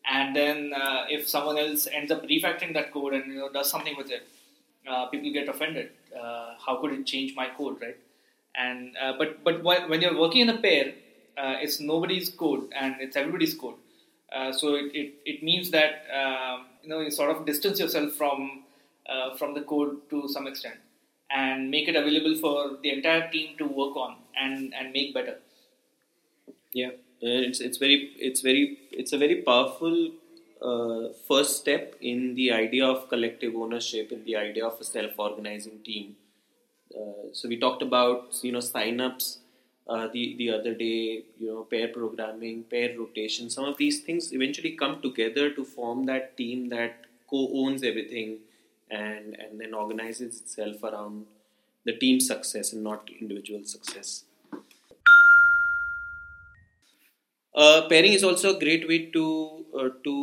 and 0.09 0.35
then 0.35 0.73
uh, 0.73 1.05
if 1.09 1.27
someone 1.27 1.57
else 1.57 1.87
ends 1.87 2.11
up 2.11 2.23
refactoring 2.23 2.73
that 2.73 2.91
code 2.91 3.13
and 3.13 3.31
you 3.31 3.39
know 3.39 3.49
does 3.49 3.69
something 3.69 3.95
with 3.95 4.11
it, 4.11 4.27
uh, 4.89 5.05
people 5.07 5.31
get 5.31 5.47
offended. 5.47 5.91
Uh, 6.17 6.55
how 6.65 6.79
could 6.81 6.91
it 6.91 7.05
change 7.05 7.35
my 7.35 7.49
code, 7.57 7.81
right? 7.81 7.97
And 8.55 8.95
uh, 8.97 9.13
but 9.17 9.43
but 9.43 9.63
when 9.63 10.01
you're 10.01 10.17
working 10.19 10.41
in 10.41 10.49
a 10.49 10.57
pair, 10.57 10.93
uh, 11.37 11.55
it's 11.61 11.79
nobody's 11.79 12.29
code 12.29 12.71
and 12.75 12.95
it's 12.99 13.15
everybody's 13.15 13.53
code. 13.53 13.75
Uh, 14.31 14.51
so 14.51 14.75
it, 14.75 14.91
it, 14.93 15.13
it 15.25 15.43
means 15.43 15.71
that 15.71 16.05
um, 16.13 16.65
you 16.83 16.89
know 16.89 16.99
you 16.99 17.11
sort 17.11 17.35
of 17.35 17.45
distance 17.45 17.79
yourself 17.79 18.13
from 18.13 18.63
from 19.37 19.55
the 19.55 19.61
code 19.61 20.07
to 20.09 20.27
some 20.27 20.45
extent 20.45 20.75
and 21.31 21.71
make 21.71 21.87
it 21.87 21.95
available 21.95 22.35
for 22.35 22.77
the 22.83 22.91
entire 22.91 23.29
team 23.31 23.57
to 23.57 23.65
work 23.65 23.95
on 23.95 24.15
and 24.39 24.73
and 24.73 24.91
make 24.93 25.13
better. 25.13 25.37
Yeah. 26.73 26.91
Uh, 27.21 27.43
it's 27.47 27.59
it's 27.59 27.77
very 27.77 28.11
it's 28.17 28.41
very 28.41 28.77
it's 28.91 29.11
a 29.11 29.17
very 29.17 29.41
powerful 29.41 30.11
uh, 30.61 31.09
first 31.27 31.57
step 31.57 31.95
in 32.01 32.35
the 32.35 32.51
idea 32.51 32.85
of 32.85 33.07
collective 33.09 33.55
ownership 33.55 34.11
in 34.11 34.23
the 34.25 34.35
idea 34.35 34.65
of 34.65 34.79
a 34.79 34.83
self-organizing 34.83 35.79
team. 35.83 36.15
Uh, 36.93 37.29
so 37.33 37.47
we 37.47 37.57
talked 37.57 37.81
about 37.81 38.35
you 38.41 38.51
know 38.51 38.59
sign-ups 38.59 39.39
uh, 39.87 40.07
the 40.11 40.35
the 40.37 40.49
other 40.49 40.73
day 40.73 41.23
you 41.37 41.47
know 41.47 41.63
pair 41.63 41.87
programming 41.87 42.63
pair 42.63 42.97
rotation. 42.97 43.49
Some 43.49 43.65
of 43.65 43.77
these 43.77 44.01
things 44.01 44.33
eventually 44.33 44.71
come 44.71 45.01
together 45.01 45.49
to 45.51 45.63
form 45.63 46.05
that 46.05 46.35
team 46.35 46.69
that 46.69 47.05
co-owns 47.29 47.83
everything 47.83 48.39
and 48.89 49.35
and 49.39 49.59
then 49.59 49.73
organizes 49.73 50.41
itself 50.41 50.83
around 50.83 51.25
the 51.85 51.95
team 51.97 52.19
success 52.19 52.73
and 52.73 52.83
not 52.83 53.09
individual 53.19 53.63
success 53.63 54.23
uh, 57.63 57.87
pairing 57.89 58.13
is 58.13 58.23
also 58.23 58.55
a 58.55 58.59
great 58.59 58.87
way 58.87 58.99
to 59.17 59.25
uh, 59.79 59.89
to 60.05 60.15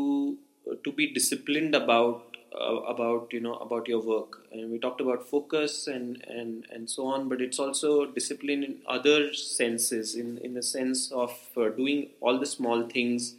uh, 0.70 0.74
to 0.84 0.92
be 0.92 1.06
disciplined 1.12 1.74
about 1.74 2.36
uh, 2.58 2.76
about 2.92 3.32
you 3.32 3.40
know 3.40 3.54
about 3.66 3.88
your 3.88 4.00
work 4.00 4.38
and 4.52 4.70
we 4.70 4.78
talked 4.78 5.00
about 5.00 5.28
focus 5.34 5.86
and 5.86 6.24
and 6.26 6.66
and 6.72 6.88
so 6.88 7.06
on 7.06 7.28
but 7.28 7.40
it's 7.46 7.58
also 7.58 7.90
discipline 8.18 8.62
in 8.68 8.76
other 8.96 9.18
senses 9.34 10.14
in 10.14 10.38
in 10.38 10.54
the 10.54 10.62
sense 10.62 11.10
of 11.12 11.34
uh, 11.56 11.68
doing 11.80 12.08
all 12.20 12.38
the 12.44 12.50
small 12.56 12.88
things 12.96 13.34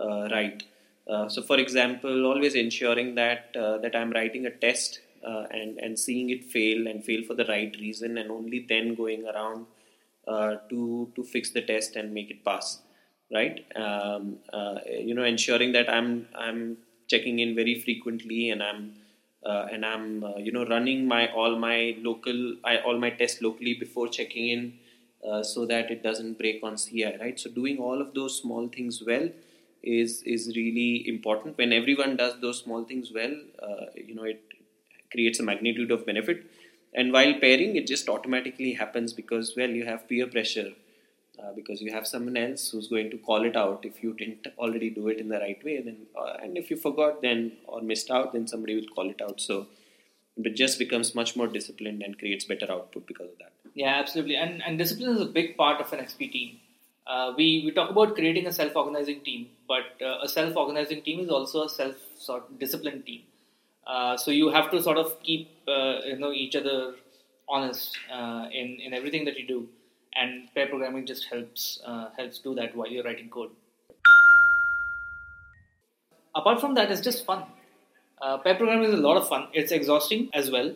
uh, 0.00 0.28
right 0.36 0.64
so, 1.28 1.42
for 1.42 1.58
example, 1.58 2.24
always 2.26 2.54
ensuring 2.54 3.14
that 3.16 3.50
that 3.52 3.94
I'm 3.94 4.10
writing 4.10 4.46
a 4.46 4.50
test 4.50 5.00
and 5.22 5.78
and 5.78 5.98
seeing 5.98 6.30
it 6.30 6.44
fail 6.44 6.86
and 6.86 7.04
fail 7.04 7.22
for 7.26 7.34
the 7.34 7.44
right 7.44 7.76
reason, 7.78 8.16
and 8.16 8.30
only 8.30 8.60
then 8.66 8.94
going 8.94 9.26
around 9.26 9.66
to 10.70 11.12
to 11.14 11.22
fix 11.22 11.50
the 11.50 11.60
test 11.60 11.96
and 11.96 12.14
make 12.14 12.30
it 12.30 12.42
pass. 12.42 12.80
Right? 13.34 13.66
Um, 13.74 14.36
uh, 14.52 14.76
you 14.88 15.14
know, 15.14 15.24
ensuring 15.24 15.72
that 15.72 15.90
I'm 15.90 16.28
I'm 16.34 16.78
checking 17.08 17.40
in 17.40 17.54
very 17.54 17.74
frequently 17.80 18.50
and 18.50 18.62
I'm 18.62 18.92
uh, 19.44 19.66
and 19.72 19.84
I'm 19.84 20.24
you 20.38 20.52
know 20.52 20.64
running 20.66 21.06
my 21.08 21.32
all 21.32 21.58
my 21.58 21.96
local 22.00 22.56
I, 22.64 22.78
all 22.78 22.98
my 22.98 23.10
tests 23.10 23.42
locally 23.42 23.74
before 23.74 24.08
checking 24.08 24.48
in. 24.56 24.64
so 25.50 25.60
that 25.68 25.90
it 25.92 26.00
doesn't 26.06 26.34
break 26.40 26.64
on 26.68 26.74
CI, 26.80 27.12
right? 27.20 27.38
So 27.42 27.50
doing 27.50 27.78
all 27.84 28.00
of 28.04 28.08
those 28.16 28.34
small 28.40 28.64
things 28.74 28.96
well, 29.06 29.28
is 29.84 30.22
is 30.22 30.48
really 30.56 31.06
important. 31.08 31.58
When 31.58 31.72
everyone 31.72 32.16
does 32.16 32.40
those 32.40 32.60
small 32.60 32.84
things 32.84 33.12
well, 33.12 33.34
uh, 33.62 33.86
you 33.94 34.14
know, 34.14 34.24
it 34.24 34.42
creates 35.10 35.40
a 35.40 35.42
magnitude 35.42 35.90
of 35.90 36.06
benefit. 36.06 36.44
And 36.92 37.12
while 37.12 37.34
pairing, 37.40 37.76
it 37.76 37.86
just 37.86 38.08
automatically 38.08 38.72
happens 38.72 39.12
because 39.12 39.54
well, 39.56 39.70
you 39.70 39.84
have 39.84 40.08
peer 40.08 40.26
pressure. 40.26 40.72
Uh, 41.42 41.52
because 41.52 41.80
you 41.82 41.92
have 41.92 42.06
someone 42.06 42.36
else 42.36 42.70
who's 42.70 42.86
going 42.86 43.10
to 43.10 43.18
call 43.18 43.44
it 43.44 43.56
out 43.56 43.84
if 43.84 44.02
you 44.02 44.12
didn't 44.14 44.46
already 44.56 44.88
do 44.88 45.08
it 45.08 45.18
in 45.18 45.28
the 45.28 45.38
right 45.38 45.62
way, 45.64 45.80
then 45.80 45.96
uh, 46.16 46.36
and 46.40 46.56
if 46.56 46.70
you 46.70 46.76
forgot 46.76 47.20
then 47.22 47.52
or 47.66 47.80
missed 47.82 48.08
out, 48.08 48.32
then 48.32 48.46
somebody 48.46 48.76
will 48.76 48.88
call 48.94 49.10
it 49.10 49.20
out. 49.20 49.40
So 49.40 49.66
it 50.36 50.54
just 50.54 50.78
becomes 50.78 51.12
much 51.14 51.34
more 51.34 51.48
disciplined 51.48 52.02
and 52.02 52.16
creates 52.18 52.44
better 52.44 52.70
output 52.70 53.06
because 53.06 53.30
of 53.30 53.38
that. 53.38 53.52
Yeah, 53.74 53.96
absolutely. 53.96 54.36
And 54.36 54.62
and 54.62 54.78
discipline 54.78 55.16
is 55.16 55.20
a 55.22 55.26
big 55.26 55.56
part 55.56 55.80
of 55.80 55.92
an 55.92 56.00
XP 56.00 56.30
team. 56.32 56.60
Uh, 57.06 57.32
we, 57.36 57.62
we 57.66 57.70
talk 57.70 57.90
about 57.90 58.14
creating 58.14 58.46
a 58.46 58.52
self-organizing 58.52 59.20
team, 59.20 59.48
but 59.68 60.00
uh, 60.00 60.20
a 60.22 60.28
self-organizing 60.28 61.02
team 61.02 61.20
is 61.20 61.28
also 61.28 61.64
a 61.64 61.68
self 61.68 61.96
sort 62.16 62.58
disciplined 62.58 63.04
team. 63.04 63.22
Uh, 63.86 64.16
so 64.16 64.30
you 64.30 64.48
have 64.48 64.70
to 64.70 64.82
sort 64.82 64.96
of 64.96 65.22
keep 65.22 65.50
uh, 65.68 65.98
you 66.04 66.16
know 66.16 66.32
each 66.32 66.56
other 66.56 66.94
honest 67.48 67.98
in 68.52 68.78
in 68.80 68.94
everything 68.94 69.24
that 69.24 69.38
you 69.38 69.46
do, 69.46 69.68
and 70.16 70.52
pair 70.54 70.66
programming 70.66 71.06
just 71.06 71.26
helps 71.26 71.80
uh, 71.86 72.08
helps 72.16 72.38
do 72.38 72.54
that 72.54 72.76
while 72.76 72.88
you're 72.88 73.04
writing 73.04 73.28
code. 73.28 73.50
Apart 76.34 76.60
from 76.60 76.74
that, 76.74 76.90
it's 76.90 77.00
just 77.00 77.24
fun. 77.24 77.44
pair 78.44 78.54
programming 78.54 78.90
is 78.92 78.94
a 78.94 79.02
lot 79.02 79.16
of 79.16 79.28
fun. 79.28 79.48
It's 79.52 79.72
exhausting 79.72 80.30
as 80.32 80.50
well 80.50 80.74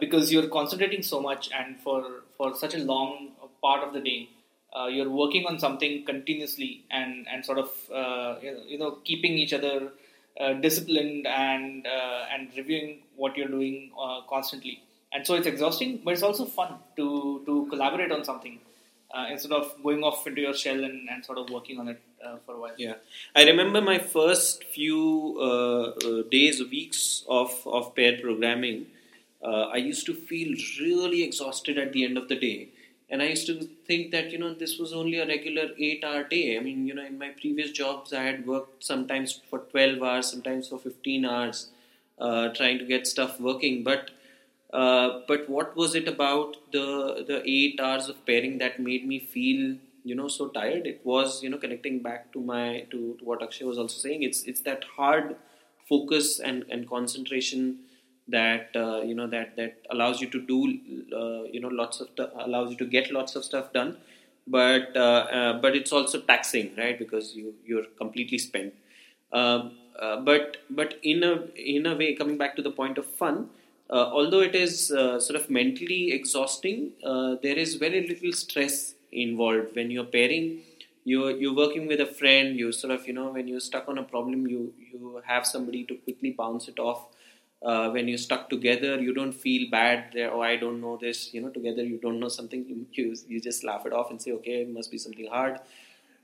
because 0.00 0.32
you're 0.32 0.48
concentrating 0.48 1.02
so 1.02 1.20
much 1.20 1.50
and 1.52 1.78
for 1.80 2.22
for 2.36 2.54
such 2.54 2.74
a 2.74 2.78
long 2.78 3.32
part 3.62 3.86
of 3.86 3.92
the 3.92 4.00
day 4.00 4.28
uh, 4.76 4.86
you're 4.86 5.10
working 5.10 5.46
on 5.46 5.58
something 5.58 6.04
continuously 6.04 6.82
and 6.90 7.26
and 7.30 7.44
sort 7.44 7.58
of 7.58 7.70
uh, 7.90 8.36
you 8.42 8.78
know 8.78 8.98
keeping 9.04 9.32
each 9.32 9.52
other 9.52 9.92
uh, 10.40 10.52
disciplined 10.54 11.26
and 11.26 11.86
uh, 11.86 12.24
and 12.32 12.50
reviewing 12.56 12.98
what 13.16 13.36
you're 13.36 13.48
doing 13.48 13.90
uh, 14.00 14.20
constantly 14.28 14.80
and 15.16 15.26
so 15.26 15.34
it's 15.34 15.46
exhausting 15.46 16.00
but 16.04 16.12
it's 16.14 16.22
also 16.22 16.44
fun 16.44 16.74
to 16.96 17.42
to 17.46 17.66
collaborate 17.70 18.12
on 18.16 18.24
something 18.24 18.58
uh, 19.14 19.26
instead 19.30 19.52
of 19.52 19.74
going 19.82 20.02
off 20.02 20.26
into 20.26 20.42
your 20.42 20.54
shell 20.54 20.82
and, 20.88 21.08
and 21.08 21.24
sort 21.24 21.38
of 21.38 21.48
working 21.50 21.80
on 21.80 21.88
it 21.88 22.00
for 22.44 22.54
a 22.54 22.60
while 22.60 22.74
yeah 22.76 22.94
i 23.34 23.44
remember 23.44 23.80
my 23.80 23.98
first 23.98 24.64
few 24.76 24.96
days 26.30 26.62
weeks 26.76 27.24
of 27.28 27.52
of 27.66 27.94
pair 27.98 28.14
programming 28.20 28.86
i 29.76 29.76
used 29.76 30.06
to 30.06 30.14
feel 30.30 30.50
really 30.80 31.22
exhausted 31.22 31.78
at 31.78 31.92
the 31.92 32.04
end 32.04 32.18
of 32.22 32.26
the 32.32 32.38
day 32.48 32.68
and 33.08 33.22
I 33.22 33.26
used 33.26 33.46
to 33.46 33.68
think 33.86 34.10
that 34.10 34.32
you 34.32 34.38
know 34.38 34.52
this 34.52 34.78
was 34.78 34.92
only 34.92 35.18
a 35.18 35.26
regular 35.26 35.68
eight-hour 35.78 36.24
day. 36.24 36.56
I 36.56 36.60
mean, 36.60 36.86
you 36.86 36.94
know, 36.94 37.04
in 37.04 37.18
my 37.18 37.28
previous 37.40 37.70
jobs, 37.70 38.12
I 38.12 38.24
had 38.24 38.46
worked 38.46 38.84
sometimes 38.84 39.40
for 39.48 39.60
twelve 39.60 40.02
hours, 40.02 40.30
sometimes 40.30 40.68
for 40.68 40.78
fifteen 40.78 41.24
hours, 41.24 41.68
uh, 42.18 42.48
trying 42.48 42.78
to 42.78 42.84
get 42.84 43.06
stuff 43.06 43.38
working. 43.40 43.84
But 43.84 44.10
uh, 44.82 45.20
but 45.26 45.48
what 45.48 45.74
was 45.76 45.94
it 45.94 46.06
about 46.06 46.56
the 46.72 47.24
the 47.28 47.42
eight 47.56 47.80
hours 47.80 48.08
of 48.08 48.24
pairing 48.26 48.58
that 48.58 48.78
made 48.78 49.06
me 49.12 49.18
feel 49.18 49.76
you 50.04 50.14
know 50.14 50.28
so 50.28 50.48
tired? 50.48 50.86
It 50.86 51.00
was 51.04 51.42
you 51.42 51.50
know 51.50 51.58
connecting 51.58 52.02
back 52.02 52.32
to 52.34 52.40
my 52.40 52.86
to, 52.90 53.16
to 53.18 53.24
what 53.24 53.42
Akshay 53.42 53.64
was 53.64 53.78
also 53.78 53.98
saying. 53.98 54.22
It's 54.22 54.42
it's 54.44 54.60
that 54.70 54.84
hard 54.96 55.36
focus 55.88 56.40
and 56.40 56.64
and 56.70 56.88
concentration 56.88 57.78
that 58.28 58.76
uh, 58.76 59.00
you 59.02 59.14
know 59.14 59.26
that 59.26 59.56
that 59.56 59.78
allows 59.90 60.20
you 60.20 60.28
to 60.30 60.40
do 60.52 60.60
uh, 61.16 61.42
you 61.44 61.60
know 61.60 61.68
lots 61.68 62.00
of 62.00 62.08
allows 62.38 62.70
you 62.70 62.76
to 62.76 62.84
get 62.84 63.10
lots 63.10 63.36
of 63.36 63.44
stuff 63.44 63.72
done 63.72 63.96
but 64.46 64.96
uh, 64.96 65.26
uh, 65.38 65.60
but 65.60 65.76
it's 65.76 65.92
also 65.92 66.20
taxing 66.20 66.72
right 66.76 66.98
because 66.98 67.34
you 67.34 67.54
you're 67.64 67.86
completely 67.98 68.38
spent 68.38 68.74
um, 69.32 69.72
uh, 69.98 70.20
but 70.20 70.58
but 70.70 70.98
in 71.02 71.22
a 71.22 71.34
in 71.56 71.86
a 71.86 71.94
way 71.94 72.14
coming 72.14 72.36
back 72.36 72.56
to 72.56 72.62
the 72.62 72.70
point 72.70 72.98
of 72.98 73.06
fun 73.06 73.48
uh, 73.90 74.10
although 74.12 74.40
it 74.40 74.54
is 74.54 74.88
sort 74.88 75.36
of 75.40 75.48
mentally 75.48 76.12
exhausting 76.12 76.92
there 77.42 77.58
is 77.64 77.74
very 77.76 78.06
little 78.06 78.32
stress 78.32 78.94
involved 79.12 79.74
when 79.76 79.90
you're 79.90 80.10
pairing 80.16 80.60
you're 81.04 81.30
you're 81.30 81.54
working 81.54 81.86
with 81.86 82.00
a 82.00 82.10
friend 82.20 82.58
you 82.58 82.72
sort 82.72 82.92
of 82.92 83.06
you 83.06 83.12
know 83.12 83.28
when 83.30 83.46
you're 83.48 83.66
stuck 83.68 83.88
on 83.88 83.98
a 83.98 84.02
problem 84.02 84.46
you 84.46 84.72
you 84.92 85.22
have 85.24 85.46
somebody 85.46 85.84
to 85.84 85.94
quickly 86.06 86.30
bounce 86.30 86.68
it 86.68 86.78
off 86.78 87.06
uh, 87.62 87.90
when 87.90 88.06
you're 88.06 88.18
stuck 88.18 88.50
together, 88.50 89.00
you 89.00 89.14
don't 89.14 89.32
feel 89.32 89.70
bad. 89.70 90.10
There, 90.12 90.32
oh, 90.32 90.40
I 90.42 90.56
don't 90.56 90.80
know 90.80 90.98
this. 91.00 91.32
You 91.32 91.40
know, 91.40 91.48
together 91.48 91.82
you 91.82 91.98
don't 91.98 92.20
know 92.20 92.28
something. 92.28 92.64
You 92.68 92.86
you, 92.92 93.16
you 93.28 93.40
just 93.40 93.64
laugh 93.64 93.86
it 93.86 93.92
off 93.92 94.10
and 94.10 94.20
say, 94.20 94.32
okay, 94.32 94.62
it 94.62 94.70
must 94.72 94.90
be 94.90 94.98
something 94.98 95.26
hard, 95.26 95.58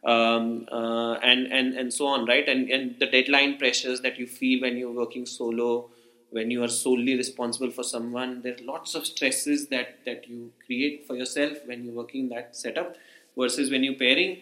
um, 0.04 0.68
uh, 0.70 1.14
and 1.14 1.52
and 1.52 1.74
and 1.74 1.92
so 1.92 2.06
on, 2.06 2.26
right? 2.26 2.48
And 2.48 2.70
and 2.70 2.98
the 2.98 3.06
deadline 3.06 3.56
pressures 3.56 4.00
that 4.02 4.18
you 4.18 4.26
feel 4.26 4.60
when 4.60 4.76
you're 4.76 4.92
working 4.92 5.26
solo, 5.26 5.90
when 6.32 6.50
you 6.50 6.64
are 6.64 6.68
solely 6.68 7.14
responsible 7.16 7.70
for 7.70 7.84
someone, 7.84 8.42
there 8.42 8.54
are 8.54 8.64
lots 8.64 8.94
of 8.94 9.06
stresses 9.06 9.68
that 9.68 9.98
that 10.06 10.28
you 10.28 10.50
create 10.66 11.06
for 11.06 11.14
yourself 11.14 11.58
when 11.66 11.84
you're 11.84 11.94
working 11.94 12.28
that 12.30 12.56
setup, 12.56 12.96
versus 13.36 13.70
when 13.70 13.84
you're 13.84 14.00
pairing. 14.02 14.38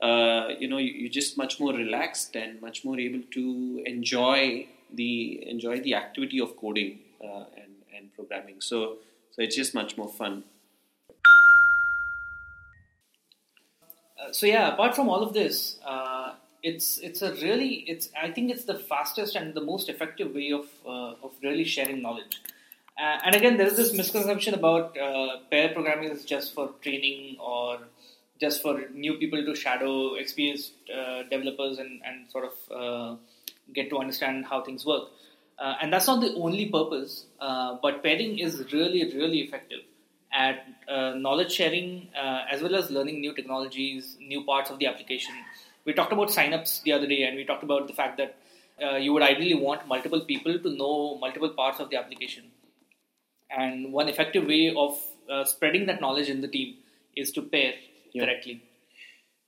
Uh, 0.00 0.48
you 0.58 0.68
know, 0.68 0.78
you, 0.78 1.06
are 1.06 1.12
just 1.12 1.36
much 1.38 1.58
more 1.60 1.72
relaxed 1.72 2.36
and 2.36 2.60
much 2.60 2.84
more 2.84 2.98
able 2.98 3.22
to 3.32 3.82
enjoy 3.86 4.66
the 4.92 5.48
enjoy 5.48 5.80
the 5.80 5.94
activity 5.94 6.40
of 6.40 6.56
coding 6.56 6.98
uh, 7.22 7.44
and 7.56 7.72
and 7.96 8.14
programming. 8.14 8.60
So 8.60 8.98
so 9.32 9.42
it's 9.42 9.56
just 9.56 9.74
much 9.74 9.96
more 9.96 10.08
fun. 10.08 10.44
Uh, 14.18 14.32
so 14.32 14.46
yeah, 14.46 14.72
apart 14.72 14.94
from 14.94 15.08
all 15.08 15.22
of 15.22 15.32
this, 15.32 15.78
uh, 15.84 16.34
it's 16.70 16.98
it's 16.98 17.20
a 17.22 17.32
really 17.34 17.72
it's 17.92 18.08
I 18.20 18.30
think 18.30 18.50
it's 18.50 18.64
the 18.64 18.78
fastest 18.78 19.36
and 19.36 19.54
the 19.54 19.60
most 19.60 19.88
effective 19.88 20.34
way 20.34 20.50
of 20.52 20.66
uh, 20.86 21.26
of 21.26 21.32
really 21.42 21.64
sharing 21.64 22.00
knowledge. 22.02 22.40
Uh, 22.98 23.18
and 23.24 23.34
again, 23.34 23.56
there 23.56 23.66
is 23.66 23.76
this 23.76 23.92
misconception 23.92 24.54
about 24.54 24.96
uh, 24.96 25.38
pair 25.50 25.68
programming 25.74 26.10
is 26.10 26.24
just 26.24 26.54
for 26.54 26.70
training 26.80 27.36
or 27.38 27.78
just 28.40 28.62
for 28.62 28.82
new 28.94 29.14
people 29.14 29.44
to 29.44 29.54
shadow 29.54 30.14
experienced 30.14 30.72
developers 31.30 31.78
and 31.78 32.00
and 32.04 32.30
sort 32.30 32.50
of 32.50 33.18
get 33.72 33.90
to 33.90 33.98
understand 33.98 34.46
how 34.46 34.62
things 34.62 34.86
work. 34.86 35.08
Uh, 35.58 35.74
and 35.80 35.92
that's 35.92 36.06
not 36.06 36.20
the 36.20 36.34
only 36.34 36.66
purpose, 36.66 37.26
uh, 37.40 37.76
but 37.80 38.02
pairing 38.02 38.38
is 38.38 38.72
really, 38.72 39.04
really 39.14 39.38
effective 39.38 39.80
at 40.32 40.66
uh, 40.88 41.12
knowledge 41.14 41.52
sharing 41.52 42.08
as 42.50 42.60
well 42.60 42.74
as 42.74 42.90
learning 42.90 43.20
new 43.20 43.32
technologies, 43.34 44.16
new 44.20 44.42
parts 44.44 44.70
of 44.70 44.78
the 44.80 44.86
application. 44.86 45.34
We 45.84 45.92
talked 45.92 46.12
about 46.12 46.28
signups 46.28 46.82
the 46.82 46.92
other 46.92 47.06
day, 47.06 47.24
and 47.24 47.36
we 47.36 47.44
talked 47.44 47.62
about 47.62 47.86
the 47.86 47.92
fact 47.92 48.16
that 48.18 48.36
uh, 48.82 48.96
you 48.96 49.12
would 49.12 49.22
ideally 49.22 49.54
want 49.54 49.86
multiple 49.86 50.20
people 50.20 50.58
to 50.58 50.70
know 50.70 51.18
multiple 51.18 51.50
parts 51.50 51.80
of 51.80 51.90
the 51.90 51.96
application. 51.96 52.44
And 53.50 53.92
one 53.92 54.08
effective 54.08 54.46
way 54.46 54.74
of 54.76 54.98
uh, 55.30 55.44
spreading 55.44 55.86
that 55.86 56.00
knowledge 56.00 56.28
in 56.28 56.40
the 56.40 56.48
team 56.48 56.76
is 57.14 57.30
to 57.32 57.42
pair 57.42 57.74
yeah. 58.12 58.24
correctly. 58.24 58.62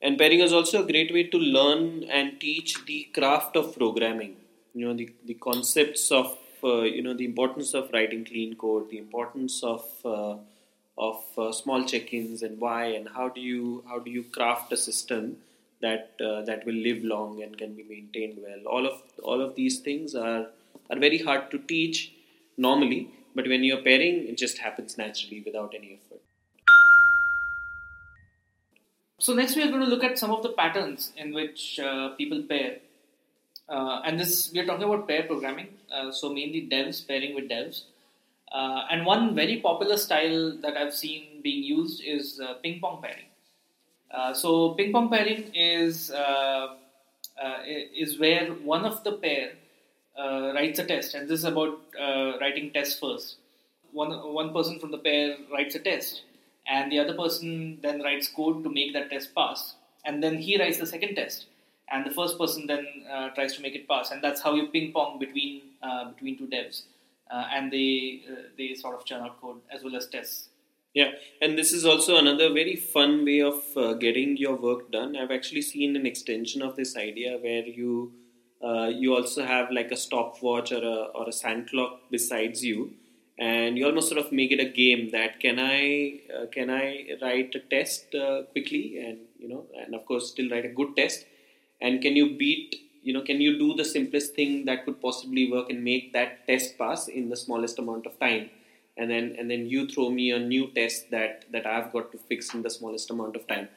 And 0.01 0.19
pairing 0.19 0.41
is 0.41 0.53
also 0.53 0.85
a 0.85 0.87
great 0.87 1.13
way 1.13 1.25
to 1.25 1.39
learn 1.39 2.05
and 2.05 2.39
teach 2.39 2.85
the 2.85 3.09
craft 3.15 3.57
of 3.57 3.77
programming. 3.77 4.37
You 4.75 4.89
know, 4.89 4.95
the, 4.95 5.11
the 5.25 5.35
concepts 5.35 6.13
of, 6.13 6.37
uh, 6.63 6.83
you 6.83 7.03
know, 7.03 7.15
the 7.15 7.25
importance 7.25 7.73
of 7.73 7.91
writing 7.93 8.25
clean 8.25 8.57
code, 8.57 8.91
the 8.91 8.99
importance 8.99 9.63
of, 9.65 9.85
uh, 10.05 10.37
of 10.99 11.25
uh, 11.39 11.51
small 11.51 11.85
check-ins 11.85 12.43
and 12.43 12.61
why 12.61 12.85
and 12.87 13.09
how 13.09 13.31
do 13.31 13.41
you, 13.41 13.83
how 13.89 13.99
do 13.99 14.11
you 14.11 14.23
craft 14.25 14.71
a 14.73 14.77
system 14.77 15.39
that, 15.87 16.27
uh, 16.29 16.43
that 16.49 16.67
will 16.67 16.81
live 16.89 17.03
long 17.15 17.43
and 17.43 17.57
can 17.63 17.75
be 17.81 17.85
maintained 17.95 18.39
well. 18.47 18.63
All 18.75 18.87
of, 18.87 19.03
all 19.23 19.41
of 19.41 19.55
these 19.55 19.81
things 19.81 20.15
are, 20.15 20.47
are 20.91 20.99
very 21.07 21.19
hard 21.19 21.51
to 21.53 21.59
teach 21.59 22.13
normally, 22.57 23.03
but 23.35 23.47
when 23.49 23.65
you're 23.65 23.85
pairing, 23.91 24.27
it 24.29 24.39
just 24.39 24.59
happens 24.59 24.97
naturally 24.99 25.43
without 25.45 25.75
any 25.79 25.99
effort. 25.99 26.23
So 29.19 29.35
next 29.35 29.57
we 29.57 29.63
are 29.63 29.69
going 29.69 29.81
to 29.81 29.87
look 29.87 30.05
at 30.05 30.19
some 30.19 30.31
of 30.31 30.43
the 30.43 30.51
patterns 30.51 31.13
in 31.17 31.33
which 31.33 31.81
uh, 31.81 32.11
people 32.17 32.43
pair. 32.43 32.79
Uh, 33.69 34.01
and 34.05 34.21
this 34.21 34.51
we 34.53 34.61
are 34.61 34.67
talking 34.67 34.85
about 34.85 35.09
pair 35.09 35.23
programming, 35.25 35.69
uh, 35.93 36.13
so 36.13 36.33
mainly 36.33 36.69
devs 36.73 37.07
pairing 37.07 37.35
with 37.35 37.49
devs. 37.49 37.83
Uh, 38.53 38.83
and 38.91 39.05
one 39.05 39.35
very 39.35 39.57
popular 39.61 39.97
style 39.97 40.57
that 40.63 40.77
I've 40.77 40.95
seen 40.95 41.41
being 41.43 41.65
used 41.65 42.03
is 42.07 42.41
uh, 42.41 42.55
ping 42.63 42.79
pong 42.81 43.03
pairing. 43.03 43.31
Uh, 44.11 44.33
so 44.33 44.71
ping 44.75 44.93
pong 44.93 45.09
pairing 45.11 45.53
is 45.55 46.11
uh, 46.11 46.77
is 47.95 48.19
where 48.19 48.49
one 48.53 48.85
of 48.85 49.03
the 49.05 49.13
pair 49.13 49.53
uh, 50.19 50.53
writes 50.55 50.79
a 50.79 50.85
test, 50.85 51.15
and 51.15 51.29
this 51.29 51.41
is 51.41 51.45
about 51.45 51.79
uh, 52.01 52.39
writing 52.41 52.71
tests 52.73 52.99
first. 52.99 53.37
One 53.93 54.33
one 54.33 54.53
person 54.53 54.79
from 54.79 54.91
the 54.91 54.99
pair 54.99 55.37
writes 55.53 55.75
a 55.75 55.79
test, 55.81 56.23
and 56.67 56.91
the 56.91 56.99
other 56.99 57.15
person 57.15 57.79
then 57.83 58.03
writes 58.03 58.29
code 58.29 58.63
to 58.65 58.71
make 58.71 58.93
that 58.95 59.11
test 59.11 59.35
pass, 59.35 59.75
and 60.05 60.23
then 60.23 60.39
he 60.39 60.59
writes 60.59 60.79
the 60.79 60.87
second 60.87 61.17
test, 61.17 61.47
and 61.91 62.07
the 62.07 62.11
first 62.11 62.39
person 62.39 62.67
then 62.67 62.87
uh, 63.11 63.29
tries 63.31 63.55
to 63.55 63.63
make 63.63 63.75
it 63.75 63.89
pass, 63.89 64.11
and 64.11 64.23
that's 64.23 64.41
how 64.41 64.55
you 64.55 64.69
ping 64.69 64.93
pong 64.93 65.19
between 65.19 65.63
uh, 65.83 66.11
between 66.11 66.39
two 66.39 66.47
devs, 66.47 66.83
uh, 67.31 67.47
and 67.53 67.73
they 67.73 68.23
they 68.57 68.75
sort 68.75 68.95
of 68.95 69.05
churn 69.05 69.23
out 69.23 69.41
code 69.41 69.61
as 69.71 69.83
well 69.83 69.97
as 69.97 70.07
tests. 70.07 70.49
Yeah, 70.97 71.11
and 71.43 71.59
this 71.59 71.73
is 71.75 71.85
also 71.85 72.17
another 72.17 72.49
very 72.55 72.75
fun 72.75 73.27
way 73.27 73.43
of 73.43 73.63
uh, 73.77 73.93
getting 74.05 74.39
your 74.39 74.57
work 74.57 74.91
done. 74.91 75.15
I've 75.15 75.31
actually 75.31 75.61
seen 75.61 75.95
an 75.95 76.07
extension 76.07 76.63
of 76.63 76.75
this 76.75 76.97
idea 76.97 77.37
where 77.37 77.67
you 77.67 78.13
uh, 78.65 78.87
you 78.87 79.15
also 79.15 79.45
have 79.45 79.71
like 79.71 79.93
a 79.93 79.97
stopwatch 79.97 80.73
or 80.73 80.83
a 80.83 80.97
or 81.19 81.29
a 81.29 81.33
sand 81.33 81.69
clock 81.69 82.01
besides 82.11 82.65
you, 82.65 82.95
and 83.39 83.77
you 83.77 83.85
almost 83.85 84.09
sort 84.09 84.25
of 84.25 84.33
make 84.33 84.53
it 84.53 84.59
a 84.67 84.71
game 84.71 85.11
that 85.11 85.39
can 85.39 85.59
I 85.59 86.21
uh, 86.35 86.47
can 86.47 86.71
I 86.71 86.87
write 87.21 87.55
a 87.55 87.61
test 87.77 88.15
uh, 88.15 88.45
quickly? 88.53 88.99
And 89.07 89.19
you 89.39 89.51
know 89.51 89.67
and 89.79 89.95
of 89.95 90.07
course 90.07 90.31
still 90.31 90.49
write 90.49 90.65
a 90.65 90.75
good 90.81 90.97
test, 90.97 91.27
and 91.79 92.01
can 92.01 92.17
you 92.17 92.39
beat 92.39 92.75
you 93.03 93.13
know 93.13 93.21
can 93.21 93.43
you 93.43 93.59
do 93.59 93.75
the 93.75 93.85
simplest 93.85 94.35
thing 94.35 94.65
that 94.65 94.87
could 94.87 95.03
possibly 95.03 95.51
work 95.53 95.69
and 95.69 95.85
make 95.85 96.15
that 96.15 96.47
test 96.47 96.79
pass 96.79 97.07
in 97.07 97.29
the 97.29 97.37
smallest 97.37 97.79
amount 97.79 98.07
of 98.07 98.19
time 98.19 98.49
and 98.97 99.11
then 99.11 99.37
and 99.39 99.51
then 99.51 99.67
you 99.67 99.87
throw 99.87 100.11
me 100.11 100.31
a 100.31 100.39
new 100.39 100.71
test 100.73 101.11
that 101.11 101.45
that 101.53 101.67
I've 101.67 101.93
got 101.93 102.13
to 102.13 102.19
fix 102.19 102.55
in 102.55 102.63
the 102.63 102.71
smallest 102.71 103.11
amount 103.11 103.37
of 103.37 103.47
time. 103.47 103.69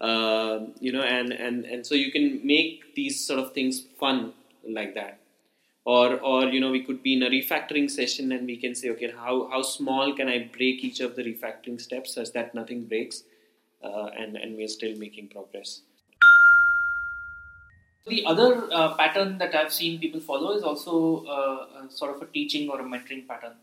Uh, 0.00 0.66
you 0.80 0.92
know, 0.92 1.02
and, 1.02 1.32
and 1.32 1.64
and 1.64 1.86
so 1.86 1.94
you 1.94 2.12
can 2.12 2.46
make 2.46 2.94
these 2.94 3.24
sort 3.24 3.40
of 3.40 3.52
things 3.52 3.84
fun 3.98 4.32
like 4.68 4.94
that. 4.94 5.20
Or, 5.84 6.20
or 6.20 6.44
you 6.44 6.60
know 6.60 6.70
we 6.70 6.84
could 6.84 7.02
be 7.02 7.14
in 7.14 7.22
a 7.22 7.30
refactoring 7.30 7.90
session 7.90 8.30
and 8.32 8.46
we 8.46 8.58
can 8.58 8.74
say 8.74 8.90
okay 8.90 9.10
how, 9.10 9.48
how 9.48 9.62
small 9.62 10.14
can 10.14 10.28
I 10.28 10.50
break 10.54 10.84
each 10.84 11.00
of 11.00 11.16
the 11.16 11.22
refactoring 11.22 11.80
steps 11.80 12.14
such 12.14 12.32
that 12.32 12.54
nothing 12.54 12.84
breaks 12.84 13.22
uh, 13.82 14.10
and 14.18 14.36
and 14.36 14.54
we're 14.54 14.68
still 14.68 14.94
making 14.98 15.28
progress. 15.28 15.80
The 18.06 18.24
other 18.26 18.68
uh, 18.70 18.94
pattern 18.96 19.38
that 19.38 19.54
I've 19.54 19.72
seen 19.72 19.98
people 19.98 20.20
follow 20.20 20.52
is 20.52 20.62
also 20.62 21.24
uh, 21.24 21.88
sort 21.88 22.14
of 22.16 22.22
a 22.22 22.26
teaching 22.26 22.68
or 22.68 22.80
a 22.80 22.84
mentoring 22.84 23.26
pattern 23.26 23.54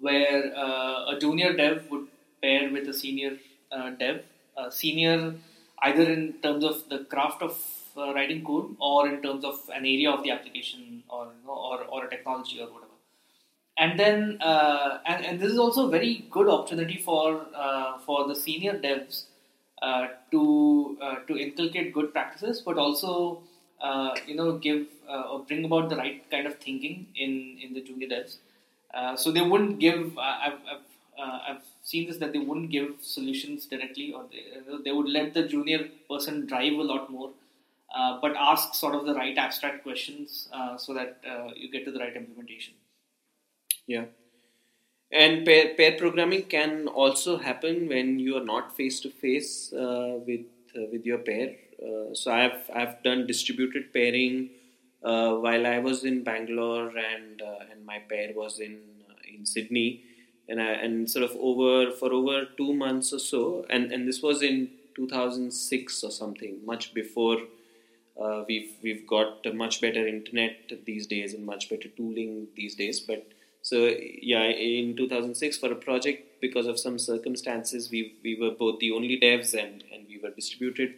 where 0.00 0.52
uh, 0.56 1.12
a 1.12 1.18
junior 1.20 1.56
dev 1.56 1.90
would 1.90 2.06
pair 2.42 2.70
with 2.70 2.88
a 2.88 2.94
senior 2.94 3.36
uh, 3.72 3.90
dev. 3.90 4.22
Uh, 4.56 4.70
senior, 4.70 5.34
either 5.82 6.02
in 6.10 6.32
terms 6.42 6.64
of 6.64 6.88
the 6.88 7.04
craft 7.04 7.42
of 7.42 7.56
uh, 7.96 8.12
writing 8.12 8.44
code 8.44 8.74
or 8.80 9.08
in 9.08 9.22
terms 9.22 9.44
of 9.44 9.54
an 9.72 9.86
area 9.86 10.10
of 10.10 10.22
the 10.24 10.32
application 10.32 11.04
or 11.08 11.26
you 11.26 11.46
know, 11.46 11.52
or, 11.52 11.84
or 11.84 12.06
a 12.06 12.10
technology 12.10 12.60
or 12.60 12.66
whatever. 12.66 12.90
And 13.78 14.00
then, 14.00 14.38
uh, 14.40 14.98
and, 15.06 15.24
and 15.24 15.38
this 15.38 15.52
is 15.52 15.58
also 15.58 15.86
a 15.86 15.90
very 15.90 16.26
good 16.28 16.48
opportunity 16.48 16.96
for 16.96 17.46
uh, 17.54 17.98
for 17.98 18.26
the 18.26 18.34
senior 18.34 18.72
devs 18.72 19.26
to 20.32 20.98
to 21.28 21.36
inculcate 21.36 21.94
good 21.94 22.12
practices, 22.12 22.60
but 22.60 22.76
also 22.76 23.42
you 24.26 24.34
know 24.34 24.58
give 24.58 24.88
or 25.08 25.44
bring 25.44 25.64
about 25.64 25.88
the 25.88 25.96
right 25.96 26.28
kind 26.32 26.48
of 26.48 26.58
thinking 26.58 27.06
in 27.14 27.58
in 27.62 27.74
the 27.74 27.80
junior 27.80 28.08
devs. 28.08 28.38
Uh, 28.94 29.16
so 29.16 29.30
they 29.30 29.40
wouldn't 29.40 29.78
give. 29.78 30.16
Uh, 30.16 30.20
I've 30.20 30.60
I've, 30.72 30.86
uh, 31.18 31.38
I've 31.48 31.62
seen 31.82 32.06
this 32.06 32.18
that 32.18 32.32
they 32.32 32.38
wouldn't 32.38 32.70
give 32.70 32.94
solutions 33.00 33.66
directly, 33.66 34.12
or 34.12 34.24
they, 34.30 34.44
they 34.84 34.92
would 34.92 35.08
let 35.08 35.34
the 35.34 35.46
junior 35.46 35.88
person 36.08 36.46
drive 36.46 36.72
a 36.72 36.82
lot 36.82 37.10
more, 37.10 37.30
but 38.22 38.34
ask 38.36 38.74
sort 38.74 38.94
of 38.94 39.06
the 39.06 39.14
right 39.14 39.36
abstract 39.36 39.82
questions 39.82 40.48
so 40.76 40.94
that 40.94 41.18
you 41.56 41.70
get 41.70 41.84
to 41.84 41.90
the 41.90 41.98
right 41.98 42.14
implementation. 42.14 42.74
Yeah. 43.86 44.04
And 45.10 45.46
pair, 45.46 45.74
pair 45.74 45.96
programming 45.96 46.42
can 46.42 46.86
also 46.88 47.38
happen 47.38 47.88
when 47.88 48.18
you 48.18 48.36
are 48.36 48.44
not 48.44 48.76
face 48.76 49.00
to 49.00 49.10
face 49.10 49.70
with 49.72 50.44
uh, 50.76 50.84
with 50.92 51.06
your 51.06 51.18
pair. 51.18 51.56
Uh, 51.82 52.14
so 52.14 52.30
I've 52.30 52.70
I've 52.74 53.02
done 53.02 53.26
distributed 53.26 53.92
pairing 53.92 54.50
uh, 55.02 55.34
while 55.34 55.66
I 55.66 55.78
was 55.78 56.04
in 56.04 56.24
Bangalore 56.24 56.88
and 56.88 57.40
uh, 57.40 57.64
and 57.70 57.84
my 57.86 57.98
pair 57.98 58.32
was 58.34 58.58
in 58.58 58.78
uh, 59.08 59.14
in 59.32 59.46
Sydney, 59.46 60.02
and 60.48 60.60
I, 60.60 60.72
and 60.72 61.08
sort 61.08 61.24
of 61.24 61.36
over 61.38 61.92
for 61.92 62.12
over 62.12 62.46
two 62.56 62.72
months 62.72 63.12
or 63.12 63.18
so, 63.18 63.64
and 63.70 63.92
and 63.92 64.08
this 64.08 64.22
was 64.22 64.42
in 64.42 64.70
2006 64.96 66.02
or 66.04 66.10
something, 66.10 66.58
much 66.64 66.94
before. 66.94 67.38
Uh, 68.20 68.44
we've 68.48 68.72
we've 68.82 69.06
got 69.06 69.46
much 69.54 69.80
better 69.80 70.06
internet 70.06 70.72
these 70.84 71.06
days 71.06 71.34
and 71.34 71.46
much 71.46 71.70
better 71.70 71.88
tooling 71.96 72.48
these 72.56 72.74
days. 72.74 72.98
But 72.98 73.24
so 73.62 73.94
yeah, 74.20 74.42
in 74.42 74.96
2006 74.96 75.58
for 75.58 75.70
a 75.70 75.76
project 75.76 76.40
because 76.40 76.66
of 76.66 76.80
some 76.80 76.98
circumstances, 76.98 77.88
we 77.92 78.14
we 78.24 78.36
were 78.40 78.50
both 78.50 78.80
the 78.80 78.90
only 78.90 79.20
devs 79.20 79.54
and 79.54 79.84
and 79.92 80.06
we 80.08 80.18
were 80.18 80.30
distributed, 80.30 80.94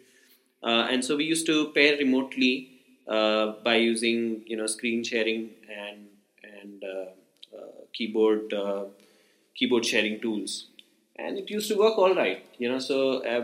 uh, 0.62 0.86
and 0.90 1.04
so 1.04 1.16
we 1.16 1.24
used 1.24 1.44
to 1.46 1.70
pair 1.72 1.98
remotely 1.98 2.79
uh, 3.10 3.54
by 3.64 3.74
using 3.74 4.42
you 4.46 4.56
know 4.56 4.66
screen 4.66 5.02
sharing 5.02 5.50
and 5.68 6.06
and 6.54 6.84
uh, 6.84 7.56
uh, 7.56 7.70
keyboard 7.92 8.54
keyboard 9.56 9.84
sharing 9.84 10.20
tools. 10.20 10.66
And 11.16 11.36
it 11.36 11.50
used 11.50 11.68
to 11.68 11.76
work 11.76 11.98
all 11.98 12.14
right 12.14 12.44
you 12.56 12.68
know 12.70 12.78
so 12.78 12.98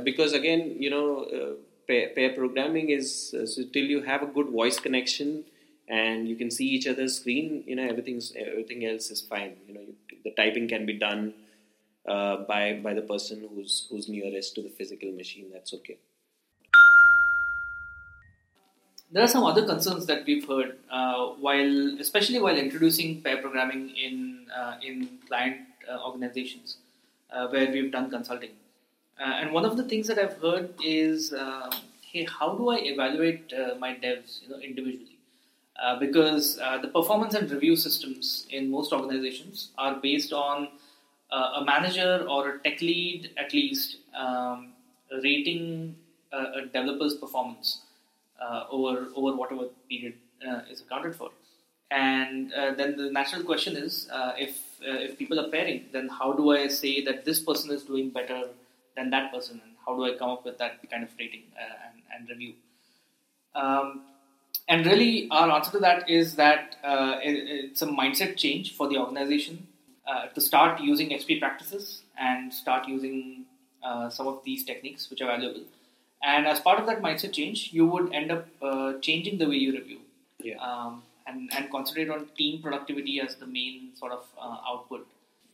because 0.05 0.33
again 0.33 0.77
you 0.79 0.89
know 0.89 1.57
pair, 1.89 2.11
pair 2.15 2.31
programming 2.33 2.91
is 2.91 3.31
so 3.31 3.65
till 3.73 3.85
you 3.95 4.03
have 4.03 4.23
a 4.23 4.27
good 4.27 4.49
voice 4.49 4.79
connection 4.79 5.45
and 5.89 6.29
you 6.29 6.37
can 6.37 6.51
see 6.51 6.67
each 6.67 6.87
other's 6.87 7.19
screen 7.19 7.65
you 7.67 7.77
know 7.77 7.87
everything's 7.87 8.33
everything 8.37 8.87
else 8.87 9.11
is 9.11 9.21
fine. 9.21 9.57
You 9.69 9.75
know 9.75 9.81
you, 9.81 9.95
the 10.25 10.31
typing 10.31 10.69
can 10.69 10.87
be 10.87 10.95
done 10.95 11.35
uh, 12.09 12.37
by 12.53 12.81
by 12.83 12.95
the 12.95 13.03
person 13.03 13.49
who's 13.51 13.89
who's 13.91 14.09
nearest 14.09 14.55
to 14.55 14.63
the 14.63 14.71
physical 14.71 15.13
machine. 15.13 15.51
That's 15.53 15.75
okay 15.75 15.99
there 19.11 19.23
are 19.23 19.29
some 19.29 19.45
other 19.45 19.65
concerns 19.65 20.07
that 20.07 20.25
we've 20.27 20.47
heard 20.49 20.79
uh, 20.91 21.27
while, 21.41 22.01
especially 22.01 22.41
while 22.41 22.57
introducing 22.57 23.23
pair 23.23 23.41
programming 23.41 23.91
in 23.91 24.47
uh, 24.57 24.77
in 24.83 25.09
client 25.29 25.61
uh, 25.91 26.05
organizations 26.05 26.79
uh, 27.31 27.47
where 27.49 27.71
we've 27.71 27.93
done 27.93 28.11
consulting. 28.11 28.51
Uh, 29.21 29.41
and 29.41 29.53
one 29.53 29.65
of 29.65 29.77
the 29.77 29.85
things 29.85 30.07
that 30.09 30.19
I've 30.19 30.37
heard 30.39 30.75
is, 30.85 31.33
um, 31.33 31.71
hey, 32.03 32.25
how 32.25 32.55
do 32.55 32.69
I 32.69 32.77
evaluate 32.79 33.53
uh, 33.53 33.75
my 33.79 33.95
devs, 33.95 34.43
you 34.43 34.51
know, 34.51 34.59
individually? 34.59 35.13
because 36.01 36.57
the 36.57 36.89
performance 36.89 37.35
and 37.35 37.51
review 37.51 37.77
systems 37.77 38.47
in 38.49 38.71
most 38.71 38.95
organizations 38.95 39.73
are 39.77 39.97
based 39.97 40.33
on 40.33 40.69
a 41.31 41.63
manager 41.67 42.27
or 42.31 42.49
a 42.49 42.59
tech 42.61 42.81
lead, 42.81 43.29
at 43.37 43.53
least, 43.53 43.99
um, 44.19 44.73
rating 45.23 45.95
a 46.33 46.63
developer's 46.73 47.17
performance 47.17 47.83
over 48.71 49.09
over 49.15 49.37
whatever 49.37 49.65
period 49.89 50.15
uh, 50.47 50.61
is 50.71 50.81
accounted 50.81 51.15
for. 51.17 51.31
And 51.91 52.53
uh, 52.53 52.75
then 52.75 52.97
the 52.97 53.11
natural 53.11 53.43
question 53.45 53.77
is, 53.77 54.09
if 54.37 54.61
if 54.81 55.19
people 55.19 55.41
are 55.41 55.49
pairing, 55.49 55.87
then 55.93 56.09
how 56.09 56.33
do 56.33 56.53
I 56.53 56.69
say 56.69 57.05
that 57.05 57.25
this 57.25 57.41
person 57.41 57.71
is 57.71 57.85
doing 57.85 58.11
better 58.11 58.49
than 58.97 59.11
that 59.11 59.33
person, 59.33 59.61
and 59.63 59.73
how 59.87 59.97
do 59.97 60.05
I 60.05 60.15
come 60.19 60.31
up 60.31 60.45
with 60.45 60.59
that 60.59 60.89
kind 60.91 61.03
of 61.05 61.11
rating 61.19 61.45
and, 61.59 62.03
and 62.15 62.29
review? 62.29 62.55
Um, 63.55 64.03
and 64.69 64.85
really, 64.85 65.29
our 65.31 65.51
answer 65.51 65.71
to 65.73 65.79
that 65.79 66.11
is 66.11 66.35
that 66.37 66.77
uh, 66.83 67.21
it, 67.23 67.71
it's 67.73 67.83
a 67.83 67.87
mindset 67.87 68.37
change 68.37 68.75
for 68.75 68.89
the 68.89 68.99
organization 68.99 69.67
uh, 70.07 70.27
to 70.27 70.41
start 70.41 70.81
using 70.81 71.11
XP 71.11 71.41
practices 71.41 72.03
and 72.19 72.53
start 72.53 72.89
using 72.89 73.45
uh, 73.83 74.11
some 74.11 74.27
of 74.27 74.43
these 74.45 74.65
techniques, 74.65 75.09
which 75.09 75.23
are 75.23 75.27
valuable. 75.27 75.63
And 76.27 76.47
as 76.47 76.59
part 76.59 76.81
of 76.81 76.87
that 76.87 77.03
mindset 77.03 77.33
change, 77.33 77.71
you 77.73 77.87
would 77.87 78.13
end 78.13 78.33
up 78.33 78.49
uh, 78.61 78.95
changing 79.01 79.39
the 79.39 79.49
way 79.49 79.57
you 79.57 79.73
review. 79.73 80.01
Yeah. 80.41 80.57
Um, 80.59 81.03
and, 81.27 81.51
and 81.57 81.71
concentrate 81.71 82.11
on 82.11 82.27
team 82.37 82.61
productivity 82.63 83.21
as 83.21 83.37
the 83.37 83.47
main 83.47 83.91
sort 83.95 84.13
of 84.13 84.25
uh, 84.41 84.57
output. 84.69 85.07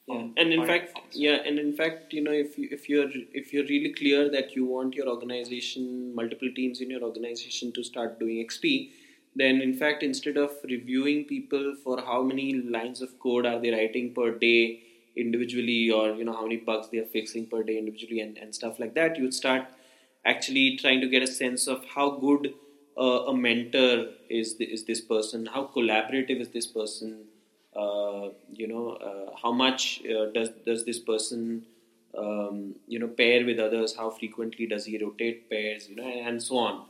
Yeah. 0.06 0.26
And 0.36 0.52
in 0.52 0.66
fact, 0.66 0.98
yeah, 1.12 1.36
and 1.46 1.58
in 1.58 1.74
fact, 1.74 2.12
you 2.12 2.22
know, 2.24 2.32
if 2.32 2.58
you 2.58 2.68
if 2.72 2.88
you're 2.88 3.08
if 3.32 3.52
you're 3.52 3.64
really 3.66 3.92
clear 3.92 4.28
that 4.30 4.56
you 4.56 4.64
want 4.66 4.94
your 4.94 5.08
organization, 5.08 6.12
multiple 6.12 6.50
teams 6.56 6.80
in 6.80 6.90
your 6.90 7.02
organization 7.02 7.70
to 7.74 7.84
start 7.84 8.18
doing 8.18 8.44
XP, 8.44 8.90
then 9.36 9.60
in 9.60 9.74
fact, 9.74 10.02
instead 10.02 10.36
of 10.36 10.50
reviewing 10.64 11.24
people 11.24 11.76
for 11.84 12.00
how 12.00 12.20
many 12.20 12.54
lines 12.54 13.00
of 13.00 13.16
code 13.20 13.46
are 13.46 13.60
they 13.60 13.70
writing 13.70 14.12
per 14.12 14.32
day 14.32 14.80
individually, 15.14 15.90
or 15.92 16.10
you 16.16 16.24
know 16.24 16.32
how 16.32 16.42
many 16.42 16.56
bugs 16.56 16.88
they 16.90 16.98
are 16.98 17.10
fixing 17.18 17.46
per 17.46 17.62
day 17.62 17.78
individually, 17.78 18.20
and, 18.20 18.36
and 18.38 18.52
stuff 18.52 18.80
like 18.80 18.94
that, 18.94 19.16
you 19.16 19.22
would 19.22 19.34
start 19.34 19.66
actually 20.24 20.76
trying 20.76 21.00
to 21.00 21.08
get 21.08 21.22
a 21.22 21.26
sense 21.26 21.66
of 21.66 21.84
how 21.94 22.10
good 22.10 22.54
uh, 22.98 23.26
a 23.26 23.36
mentor 23.36 24.06
is 24.28 24.56
the, 24.56 24.64
is 24.64 24.84
this 24.84 25.00
person, 25.00 25.46
how 25.46 25.70
collaborative 25.74 26.40
is 26.40 26.48
this 26.48 26.66
person, 26.66 27.24
uh, 27.74 28.28
you 28.52 28.68
know, 28.68 28.90
uh, 28.92 29.34
how 29.42 29.52
much 29.52 30.02
uh, 30.06 30.26
does 30.32 30.50
does 30.66 30.84
this 30.84 30.98
person 30.98 31.64
um, 32.16 32.74
you 32.86 32.98
know 32.98 33.08
pair 33.08 33.44
with 33.44 33.58
others, 33.58 33.96
how 33.96 34.10
frequently 34.10 34.66
does 34.66 34.84
he 34.84 34.98
rotate 34.98 35.48
pairs, 35.48 35.88
you 35.88 35.96
know, 35.96 36.06
and 36.06 36.42
so 36.42 36.58
on. 36.58 36.84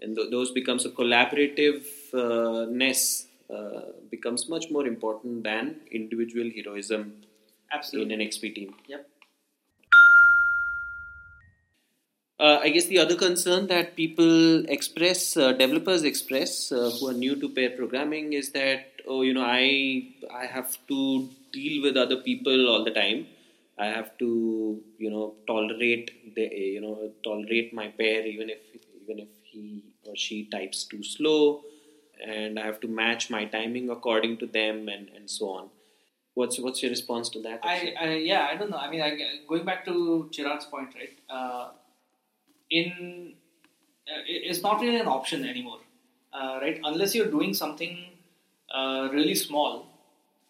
and 0.00 0.16
th- 0.16 0.30
those 0.30 0.50
becomes 0.50 0.84
a 0.86 0.90
collaborativeness 0.90 3.26
uh, 3.54 3.80
becomes 4.10 4.48
much 4.48 4.70
more 4.70 4.86
important 4.86 5.44
than 5.44 5.76
individual 5.90 6.50
heroism 6.56 7.12
in 7.92 8.10
an 8.10 8.20
XP 8.20 8.54
team. 8.54 8.74
Yep. 8.88 9.08
Uh, 12.38 12.58
I 12.62 12.70
guess 12.70 12.86
the 12.86 12.98
other 12.98 13.14
concern 13.14 13.68
that 13.68 13.94
people 13.94 14.64
express, 14.66 15.36
uh, 15.36 15.52
developers 15.52 16.02
express, 16.02 16.72
uh, 16.72 16.90
who 16.90 17.08
are 17.08 17.12
new 17.12 17.36
to 17.36 17.48
pair 17.48 17.70
programming, 17.70 18.32
is 18.32 18.50
that 18.50 18.94
oh, 19.06 19.22
you 19.22 19.34
know, 19.34 19.44
I 19.44 20.08
I 20.32 20.46
have 20.46 20.76
to 20.88 21.28
deal 21.52 21.82
with 21.82 21.96
other 21.96 22.16
people 22.16 22.68
all 22.68 22.84
the 22.84 22.90
time. 22.90 23.26
I 23.78 23.86
have 23.86 24.16
to, 24.18 24.80
you 24.98 25.10
know, 25.10 25.34
tolerate 25.46 26.34
the, 26.34 26.42
you 26.42 26.80
know, 26.80 27.12
tolerate 27.24 27.74
my 27.74 27.88
pair 27.88 28.26
even 28.26 28.50
if 28.50 28.58
even 29.02 29.18
if 29.20 29.28
he 29.42 29.84
or 30.06 30.16
she 30.16 30.44
types 30.46 30.84
too 30.84 31.02
slow, 31.02 31.62
and 32.24 32.58
I 32.58 32.66
have 32.66 32.80
to 32.80 32.88
match 32.88 33.30
my 33.30 33.44
timing 33.44 33.90
according 33.90 34.38
to 34.38 34.46
them, 34.46 34.88
and 34.88 35.08
and 35.14 35.30
so 35.30 35.50
on. 35.50 35.70
What's 36.34 36.58
what's 36.58 36.82
your 36.82 36.90
response 36.90 37.28
to 37.30 37.42
that? 37.42 37.60
I, 37.62 37.94
I 38.00 38.14
yeah, 38.14 38.48
I 38.50 38.56
don't 38.56 38.70
know. 38.70 38.78
I 38.78 38.90
mean, 38.90 39.02
I, 39.02 39.16
going 39.48 39.64
back 39.64 39.84
to 39.86 40.28
Chirag's 40.32 40.64
point, 40.66 40.94
right? 40.94 41.16
In 42.70 43.34
uh, 44.08 44.20
it's 44.26 44.62
not 44.62 44.80
really 44.80 44.98
an 44.98 45.06
option 45.06 45.44
anymore, 45.44 45.80
uh, 46.32 46.58
right? 46.60 46.80
Unless 46.84 47.14
you're 47.14 47.30
doing 47.30 47.54
something 47.54 47.98
uh, 48.74 49.08
really 49.12 49.34
small, 49.34 49.86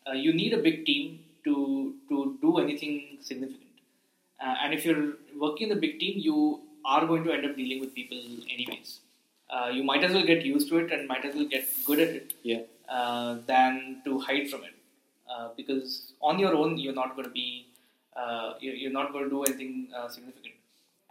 uh, 0.08 0.12
you 0.12 0.32
need 0.32 0.52
a 0.52 0.58
big 0.58 0.84
team 0.86 1.20
to 1.44 1.94
to 2.08 2.38
do 2.40 2.58
anything 2.58 3.18
significant. 3.20 3.60
Uh, 4.44 4.54
and 4.62 4.74
if 4.74 4.84
you're 4.84 5.14
working 5.38 5.70
in 5.70 5.76
a 5.76 5.80
big 5.80 5.98
team, 5.98 6.18
you 6.18 6.60
are 6.84 7.06
going 7.06 7.24
to 7.24 7.32
end 7.32 7.44
up 7.46 7.56
dealing 7.56 7.80
with 7.80 7.94
people 7.94 8.18
anyways. 8.52 9.00
Uh, 9.48 9.68
you 9.68 9.82
might 9.84 10.02
as 10.02 10.12
well 10.12 10.24
get 10.24 10.44
used 10.44 10.68
to 10.68 10.78
it 10.78 10.92
and 10.92 11.06
might 11.06 11.24
as 11.24 11.34
well 11.34 11.44
get 11.44 11.68
good 11.84 12.00
at 12.00 12.08
it 12.08 12.32
yeah. 12.42 12.60
than 13.46 14.00
to 14.04 14.18
hide 14.18 14.48
from 14.48 14.64
it. 14.64 14.74
Uh, 15.28 15.48
because 15.56 16.12
on 16.20 16.38
your 16.38 16.54
own, 16.54 16.76
you're 16.78 16.94
not 16.94 17.16
going 17.16 17.24
to 17.24 17.30
be, 17.30 17.66
uh, 18.16 18.54
you're, 18.60 18.74
you're 18.74 18.92
not 18.92 19.12
going 19.12 19.24
to 19.24 19.30
do 19.30 19.42
anything 19.44 19.88
uh, 19.96 20.08
significant. 20.08 20.53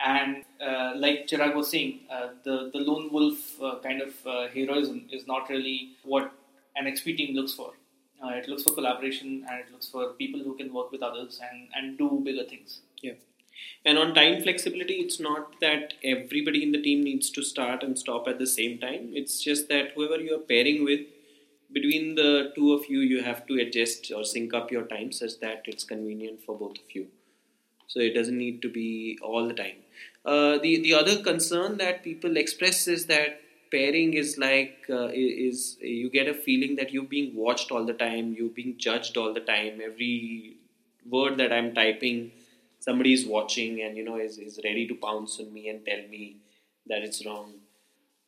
And 0.03 0.43
uh, 0.61 0.93
like 0.95 1.27
Chirag 1.27 1.55
was 1.55 1.71
saying, 1.71 2.01
uh, 2.11 2.29
the 2.43 2.69
the 2.73 2.79
lone 2.79 3.11
wolf 3.11 3.61
uh, 3.61 3.75
kind 3.81 4.01
of 4.01 4.13
uh, 4.27 4.47
heroism 4.53 5.07
is 5.11 5.25
not 5.27 5.49
really 5.49 5.91
what 6.03 6.31
an 6.75 6.85
XP 6.85 7.17
team 7.17 7.35
looks 7.35 7.53
for. 7.53 7.73
Uh, 8.23 8.29
it 8.29 8.47
looks 8.47 8.63
for 8.63 8.73
collaboration 8.73 9.45
and 9.49 9.59
it 9.59 9.71
looks 9.71 9.89
for 9.89 10.13
people 10.13 10.41
who 10.41 10.55
can 10.55 10.73
work 10.73 10.91
with 10.91 11.01
others 11.01 11.39
and, 11.49 11.67
and 11.75 11.97
do 11.97 12.21
bigger 12.23 12.43
things. 12.43 12.81
Yeah. 13.01 13.13
And 13.85 13.97
on 13.97 14.13
time 14.15 14.41
flexibility, 14.41 14.95
it's 14.95 15.19
not 15.19 15.59
that 15.59 15.93
everybody 16.03 16.63
in 16.63 16.71
the 16.71 16.81
team 16.81 17.03
needs 17.03 17.29
to 17.31 17.43
start 17.43 17.83
and 17.83 17.97
stop 17.97 18.27
at 18.27 18.39
the 18.39 18.47
same 18.47 18.79
time. 18.79 19.11
It's 19.13 19.41
just 19.41 19.67
that 19.69 19.91
whoever 19.95 20.21
you're 20.21 20.39
pairing 20.39 20.83
with, 20.83 21.01
between 21.71 22.15
the 22.15 22.51
two 22.55 22.73
of 22.73 22.89
you, 22.89 22.99
you 22.99 23.23
have 23.23 23.45
to 23.47 23.59
adjust 23.59 24.11
or 24.15 24.23
sync 24.23 24.53
up 24.53 24.71
your 24.71 24.83
time 24.83 25.11
such 25.11 25.39
that 25.41 25.63
it's 25.65 25.83
convenient 25.83 26.41
for 26.41 26.57
both 26.57 26.77
of 26.77 26.95
you. 26.95 27.07
So 27.93 27.99
it 27.99 28.13
doesn't 28.15 28.37
need 28.37 28.61
to 28.63 28.69
be 28.69 29.19
all 29.21 29.47
the 29.47 29.53
time. 29.53 29.75
Uh, 30.25 30.57
the 30.57 30.81
the 30.81 30.93
other 30.95 31.15
concern 31.21 31.77
that 31.77 32.03
people 32.03 32.37
express 32.37 32.87
is 32.87 33.05
that 33.07 33.41
pairing 33.71 34.13
is 34.13 34.37
like 34.37 34.87
uh, 34.89 35.09
is 35.13 35.77
you 35.79 36.09
get 36.09 36.27
a 36.27 36.33
feeling 36.33 36.75
that 36.77 36.93
you're 36.93 37.11
being 37.17 37.35
watched 37.35 37.71
all 37.71 37.85
the 37.85 37.93
time, 37.93 38.33
you're 38.37 38.55
being 38.61 38.75
judged 38.77 39.15
all 39.17 39.33
the 39.33 39.45
time. 39.51 39.79
Every 39.89 40.57
word 41.17 41.37
that 41.37 41.53
I'm 41.53 41.73
typing, 41.75 42.31
somebody 42.79 43.13
is 43.13 43.27
watching 43.35 43.81
and 43.83 43.95
you 43.97 44.05
know 44.09 44.17
is, 44.17 44.39
is 44.39 44.59
ready 44.63 44.87
to 44.87 44.95
pounce 44.95 45.39
on 45.39 45.53
me 45.53 45.69
and 45.69 45.85
tell 45.85 46.03
me 46.09 46.37
that 46.87 47.03
it's 47.03 47.25
wrong. 47.25 47.53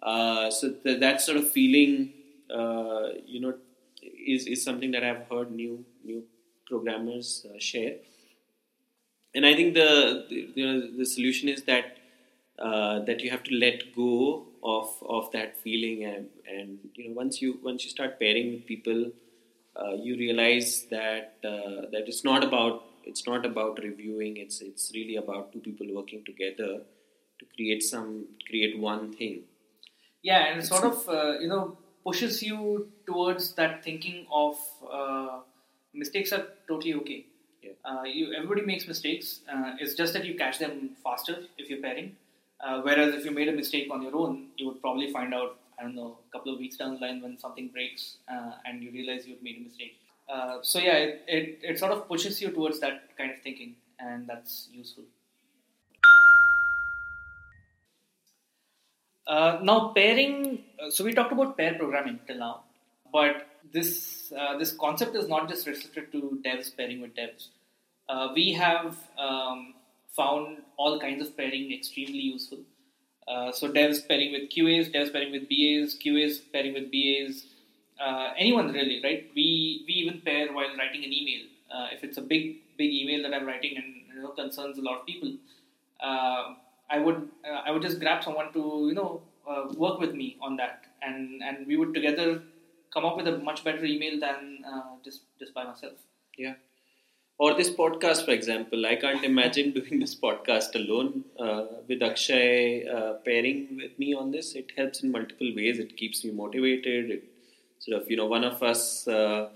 Uh, 0.02 0.52
so 0.52 0.72
th- 0.72 1.00
that 1.00 1.22
sort 1.22 1.38
of 1.38 1.50
feeling, 1.50 2.14
uh, 2.54 3.10
you 3.26 3.40
know, 3.40 3.56
is 4.02 4.46
is 4.48 4.64
something 4.64 4.92
that 4.92 5.04
I've 5.04 5.26
heard 5.32 5.52
new 5.52 5.86
new 6.04 6.24
programmers 6.68 7.48
uh, 7.50 7.58
share 7.60 7.96
and 9.36 9.46
I 9.46 9.54
think 9.54 9.74
the, 9.74 10.26
the 10.30 10.50
you 10.56 10.66
know 10.66 10.98
the 10.98 11.06
solution 11.06 11.50
is 11.50 11.64
that 11.64 11.98
uh, 12.58 13.00
that 13.06 13.22
you 13.22 13.30
have 13.30 13.44
to 13.44 13.54
let 13.54 13.96
go 13.96 14.48
of 14.64 14.90
of 15.08 15.32
that 15.34 15.58
feeling 15.58 16.06
and 16.06 16.30
and 16.48 16.80
you 16.96 17.10
know 17.10 17.16
once 17.16 17.42
you 17.42 17.60
once 17.62 17.84
you 17.84 17.90
start 17.90 18.20
pairing 18.20 18.52
with 18.54 18.66
people, 18.66 19.12
uh, 19.76 19.94
you 19.94 20.16
realize 20.18 20.88
that 20.90 21.36
uh, 21.44 21.82
that 21.92 22.04
it's 22.08 22.24
not 22.24 22.44
about 22.44 22.84
it's 23.04 23.28
not 23.28 23.46
about 23.46 23.80
reviewing. 23.84 24.38
It's 24.38 24.62
it's 24.62 24.92
really 24.96 25.18
about 25.18 25.52
two 25.54 25.60
people 25.60 25.88
working 25.94 26.24
together 26.26 26.82
to 27.40 27.46
create 27.56 27.84
some 27.84 28.26
create 28.48 28.80
one 28.80 29.14
thing. 29.14 29.44
Yeah, 30.24 30.48
and 30.48 30.60
it 30.60 30.66
sort 30.66 30.86
of 30.86 31.08
uh, 31.10 31.40
you 31.40 31.48
know 31.48 31.78
pushes 32.06 32.42
you 32.42 32.90
towards 33.06 33.54
that 33.56 33.84
thinking 33.84 34.26
of 34.32 34.58
uh, 34.92 35.40
mistakes 35.94 36.32
are 36.32 36.48
totally 36.68 36.94
okay. 36.96 37.26
Yeah. 37.66 37.72
Uh, 37.84 38.04
you 38.04 38.34
everybody 38.34 38.62
makes 38.72 38.88
mistakes. 38.88 39.40
Uh, 39.52 39.74
it's 39.80 39.96
just 39.96 40.14
that 40.14 40.26
you 40.26 40.36
catch 40.36 40.60
them 40.60 40.92
faster 41.04 41.38
if 41.58 41.70
you're 41.70 41.82
pairing. 41.82 42.16
Uh, 42.66 42.82
whereas 42.82 43.14
if 43.16 43.26
you 43.26 43.32
made 43.32 43.50
a 43.50 43.52
mistake 43.52 43.90
on 43.92 44.02
your 44.02 44.16
own, 44.16 44.48
you 44.58 44.68
would 44.68 44.82
probably 44.82 45.12
find 45.12 45.34
out 45.34 45.58
I 45.80 45.84
don't 45.84 45.96
know 45.96 46.18
a 46.28 46.32
couple 46.38 46.54
of 46.54 46.60
weeks 46.60 46.78
down 46.78 46.96
the 46.96 47.02
line 47.06 47.22
when 47.22 47.38
something 47.38 47.68
breaks 47.70 48.18
uh, 48.30 48.52
and 48.66 48.84
you 48.84 48.92
realize 48.92 49.28
you've 49.28 49.44
made 49.44 49.58
a 49.58 49.64
mistake. 49.64 49.98
Uh, 50.30 50.60
so 50.62 50.80
yeah, 50.80 50.98
it, 51.08 51.24
it 51.28 51.60
it 51.74 51.80
sort 51.80 51.92
of 51.92 52.08
pushes 52.08 52.42
you 52.42 52.52
towards 52.52 52.80
that 52.80 53.18
kind 53.18 53.32
of 53.32 53.42
thinking, 53.42 53.76
and 54.00 54.28
that's 54.28 54.70
useful. 54.72 55.04
Uh, 59.28 59.60
now 59.64 59.92
pairing. 59.96 60.64
Uh, 60.80 60.90
so 60.90 61.04
we 61.04 61.14
talked 61.14 61.32
about 61.32 61.58
pair 61.58 61.74
programming 61.76 62.20
till 62.28 62.38
now, 62.38 62.64
but 63.12 63.48
this 63.74 64.32
uh, 64.38 64.58
this 64.58 64.74
concept 64.74 65.16
is 65.16 65.28
not 65.28 65.48
just 65.48 65.68
restricted 65.68 66.12
to 66.12 66.40
devs 66.46 66.76
pairing 66.76 67.02
with 67.02 67.16
devs. 67.16 67.48
Uh, 68.08 68.30
we 68.36 68.54
have 68.54 68.98
um, 69.18 69.74
found 70.16 70.58
all 70.78 71.00
kinds 71.00 71.28
of 71.28 71.36
pairing 71.36 71.72
extremely 71.74 72.20
useful. 72.20 72.60
Uh, 73.28 73.52
so 73.52 73.72
devs 73.72 74.08
pairing 74.08 74.32
with 74.32 74.50
QAs, 74.50 74.94
devs 74.94 75.12
pairing 75.12 75.32
with 75.32 75.50
BAs, 75.50 75.98
QAs 75.98 76.42
pairing 76.54 76.74
with 76.74 76.92
BAs, 76.92 77.46
uh, 78.00 78.30
anyone 78.38 78.72
really, 78.72 79.02
right? 79.04 79.30
We 79.36 79.84
we 79.88 79.94
even 79.94 80.22
pair 80.22 80.52
while 80.54 80.76
writing 80.78 81.04
an 81.04 81.14
email. 81.14 81.48
Uh, 81.74 81.88
if 81.92 82.04
it's 82.04 82.18
a 82.18 82.22
big 82.22 82.58
big 82.78 82.92
email 82.92 83.24
that 83.24 83.34
I'm 83.34 83.46
writing 83.46 83.78
and 83.78 84.16
you 84.16 84.22
know 84.22 84.30
concerns 84.30 84.78
a 84.78 84.82
lot 84.82 85.00
of 85.00 85.06
people, 85.06 85.34
uh, 86.02 86.56
I 86.90 87.00
would 87.00 87.30
I 87.66 87.72
would 87.72 87.82
just 87.82 88.00
grab 88.00 88.24
someone 88.24 88.54
to 88.54 88.88
you 88.90 88.94
know 88.94 89.22
work 89.76 90.00
with 90.00 90.14
me 90.14 90.38
on 90.42 90.58
that, 90.58 90.84
and 91.02 91.42
and 91.42 91.66
we 91.66 91.78
would 91.78 91.94
together 91.94 92.44
come 92.96 93.06
up 93.06 93.18
with 93.18 93.28
a 93.28 93.38
much 93.38 93.64
better 93.64 93.86
email 93.86 94.20
than 94.20 94.64
uh, 94.68 94.96
just 95.04 95.22
just 95.40 95.54
by 95.54 95.66
myself. 95.66 95.94
Yeah. 96.38 96.56
Or 97.38 97.54
this 97.54 97.70
podcast, 97.70 98.24
for 98.24 98.32
example, 98.32 98.86
I 98.86 98.96
can't 98.96 99.26
imagine 99.26 99.72
doing 99.80 100.00
this 100.00 100.16
podcast 100.16 100.76
alone. 100.76 101.26
Uh, 101.38 101.66
with 101.88 102.02
Akshay 102.02 102.88
uh, 102.88 103.14
pairing 103.26 103.78
with 103.82 104.00
me 104.00 104.14
on 104.14 104.32
this, 104.32 104.54
it 104.56 104.72
helps 104.78 105.04
in 105.04 105.12
multiple 105.12 105.52
ways. 105.56 105.80
It 105.80 105.98
keeps 105.98 106.24
me 106.24 106.32
motivated. 106.32 107.12
It 107.12 107.24
sort 107.80 108.02
of, 108.02 108.10
you 108.10 108.16
know, 108.18 108.26
one 108.28 108.46
of 108.46 108.64
us 108.64 109.08
uh, 109.08 109.50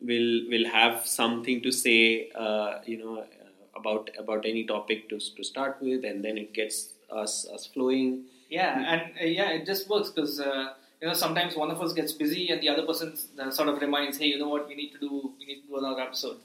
will 0.00 0.32
will 0.50 0.66
have 0.68 1.06
something 1.06 1.62
to 1.62 1.70
say, 1.70 2.30
uh, 2.34 2.80
you 2.84 2.98
know, 2.98 3.18
uh, 3.18 3.46
about 3.76 4.10
about 4.18 4.44
any 4.44 4.64
topic 4.64 5.08
to 5.10 5.20
to 5.36 5.44
start 5.44 5.78
with, 5.80 6.04
and 6.04 6.24
then 6.24 6.36
it 6.36 6.52
gets 6.52 6.88
us 7.22 7.46
us 7.54 7.66
flowing. 7.66 8.24
Yeah, 8.48 8.92
and 8.92 9.02
uh, 9.20 9.24
yeah, 9.24 9.50
it 9.50 9.66
just 9.66 9.88
works 9.88 10.10
because 10.10 10.40
uh, 10.40 10.70
you 11.00 11.08
know 11.08 11.14
sometimes 11.14 11.56
one 11.56 11.70
of 11.70 11.80
us 11.80 11.92
gets 11.92 12.12
busy 12.12 12.48
and 12.50 12.60
the 12.60 12.68
other 12.68 12.84
person 12.84 13.14
uh, 13.38 13.50
sort 13.50 13.68
of 13.68 13.80
reminds, 13.80 14.18
hey, 14.18 14.26
you 14.26 14.38
know 14.38 14.48
what, 14.48 14.68
we 14.68 14.74
need 14.74 14.92
to 14.92 14.98
do, 14.98 15.32
we 15.38 15.46
need 15.46 15.62
to 15.62 15.68
do 15.68 15.78
another 15.78 16.00
episode, 16.00 16.36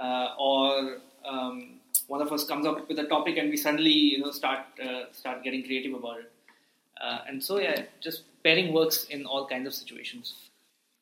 uh, 0.00 0.28
or 0.38 0.98
um, 1.24 1.80
one 2.06 2.22
of 2.22 2.32
us 2.32 2.44
comes 2.44 2.66
up 2.66 2.88
with 2.88 2.98
a 2.98 3.04
topic 3.04 3.36
and 3.36 3.50
we 3.50 3.56
suddenly 3.56 3.90
you 3.90 4.18
know 4.20 4.30
start 4.30 4.60
uh, 4.82 5.04
start 5.12 5.42
getting 5.42 5.64
creative 5.64 5.94
about 5.94 6.20
it, 6.20 6.32
uh, 7.02 7.18
and 7.28 7.42
so 7.42 7.58
yeah, 7.58 7.82
just 8.00 8.22
pairing 8.42 8.72
works 8.72 9.04
in 9.04 9.26
all 9.26 9.46
kinds 9.46 9.66
of 9.66 9.74
situations. 9.74 10.34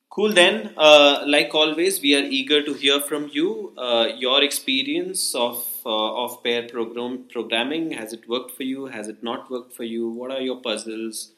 Cool. 0.09 0.33
Then, 0.33 0.73
uh, 0.79 1.25
like 1.27 1.55
always, 1.55 2.01
we 2.01 2.15
are 2.15 2.23
eager 2.25 2.63
to 2.63 2.73
hear 2.73 3.01
from 3.01 3.29
you. 3.33 3.73
Uh, 3.77 4.09
your 4.17 4.43
experience 4.43 5.35
of 5.35 5.65
of 5.85 6.43
pair 6.43 6.69
program 6.69 7.27
programming 7.31 7.93
has 7.93 8.13
it 8.13 8.29
worked 8.29 8.53
for 8.57 8.65
you? 8.65 8.87
Has 8.87 9.07
it 9.07 9.23
not 9.23 9.51
worked 9.51 9.73
for 9.73 9.85
you? 9.85 10.09
What 10.09 10.33
are 10.33 10.41
your 10.41 10.57
puzzles? 10.57 11.33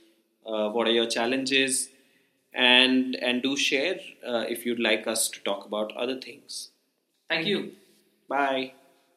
Uh, 0.48 0.70
what 0.70 0.88
are 0.88 0.92
your 0.92 1.06
challenges? 1.06 1.90
And 2.54 3.14
and 3.16 3.42
do 3.42 3.56
share 3.56 4.00
uh, 4.26 4.44
if 4.48 4.64
you'd 4.66 4.80
like 4.80 5.06
us 5.06 5.28
to 5.28 5.40
talk 5.40 5.66
about 5.66 5.96
other 5.96 6.18
things. 6.20 6.70
Thank 7.28 7.46
you. 7.46 7.72
Bye. 8.28 8.72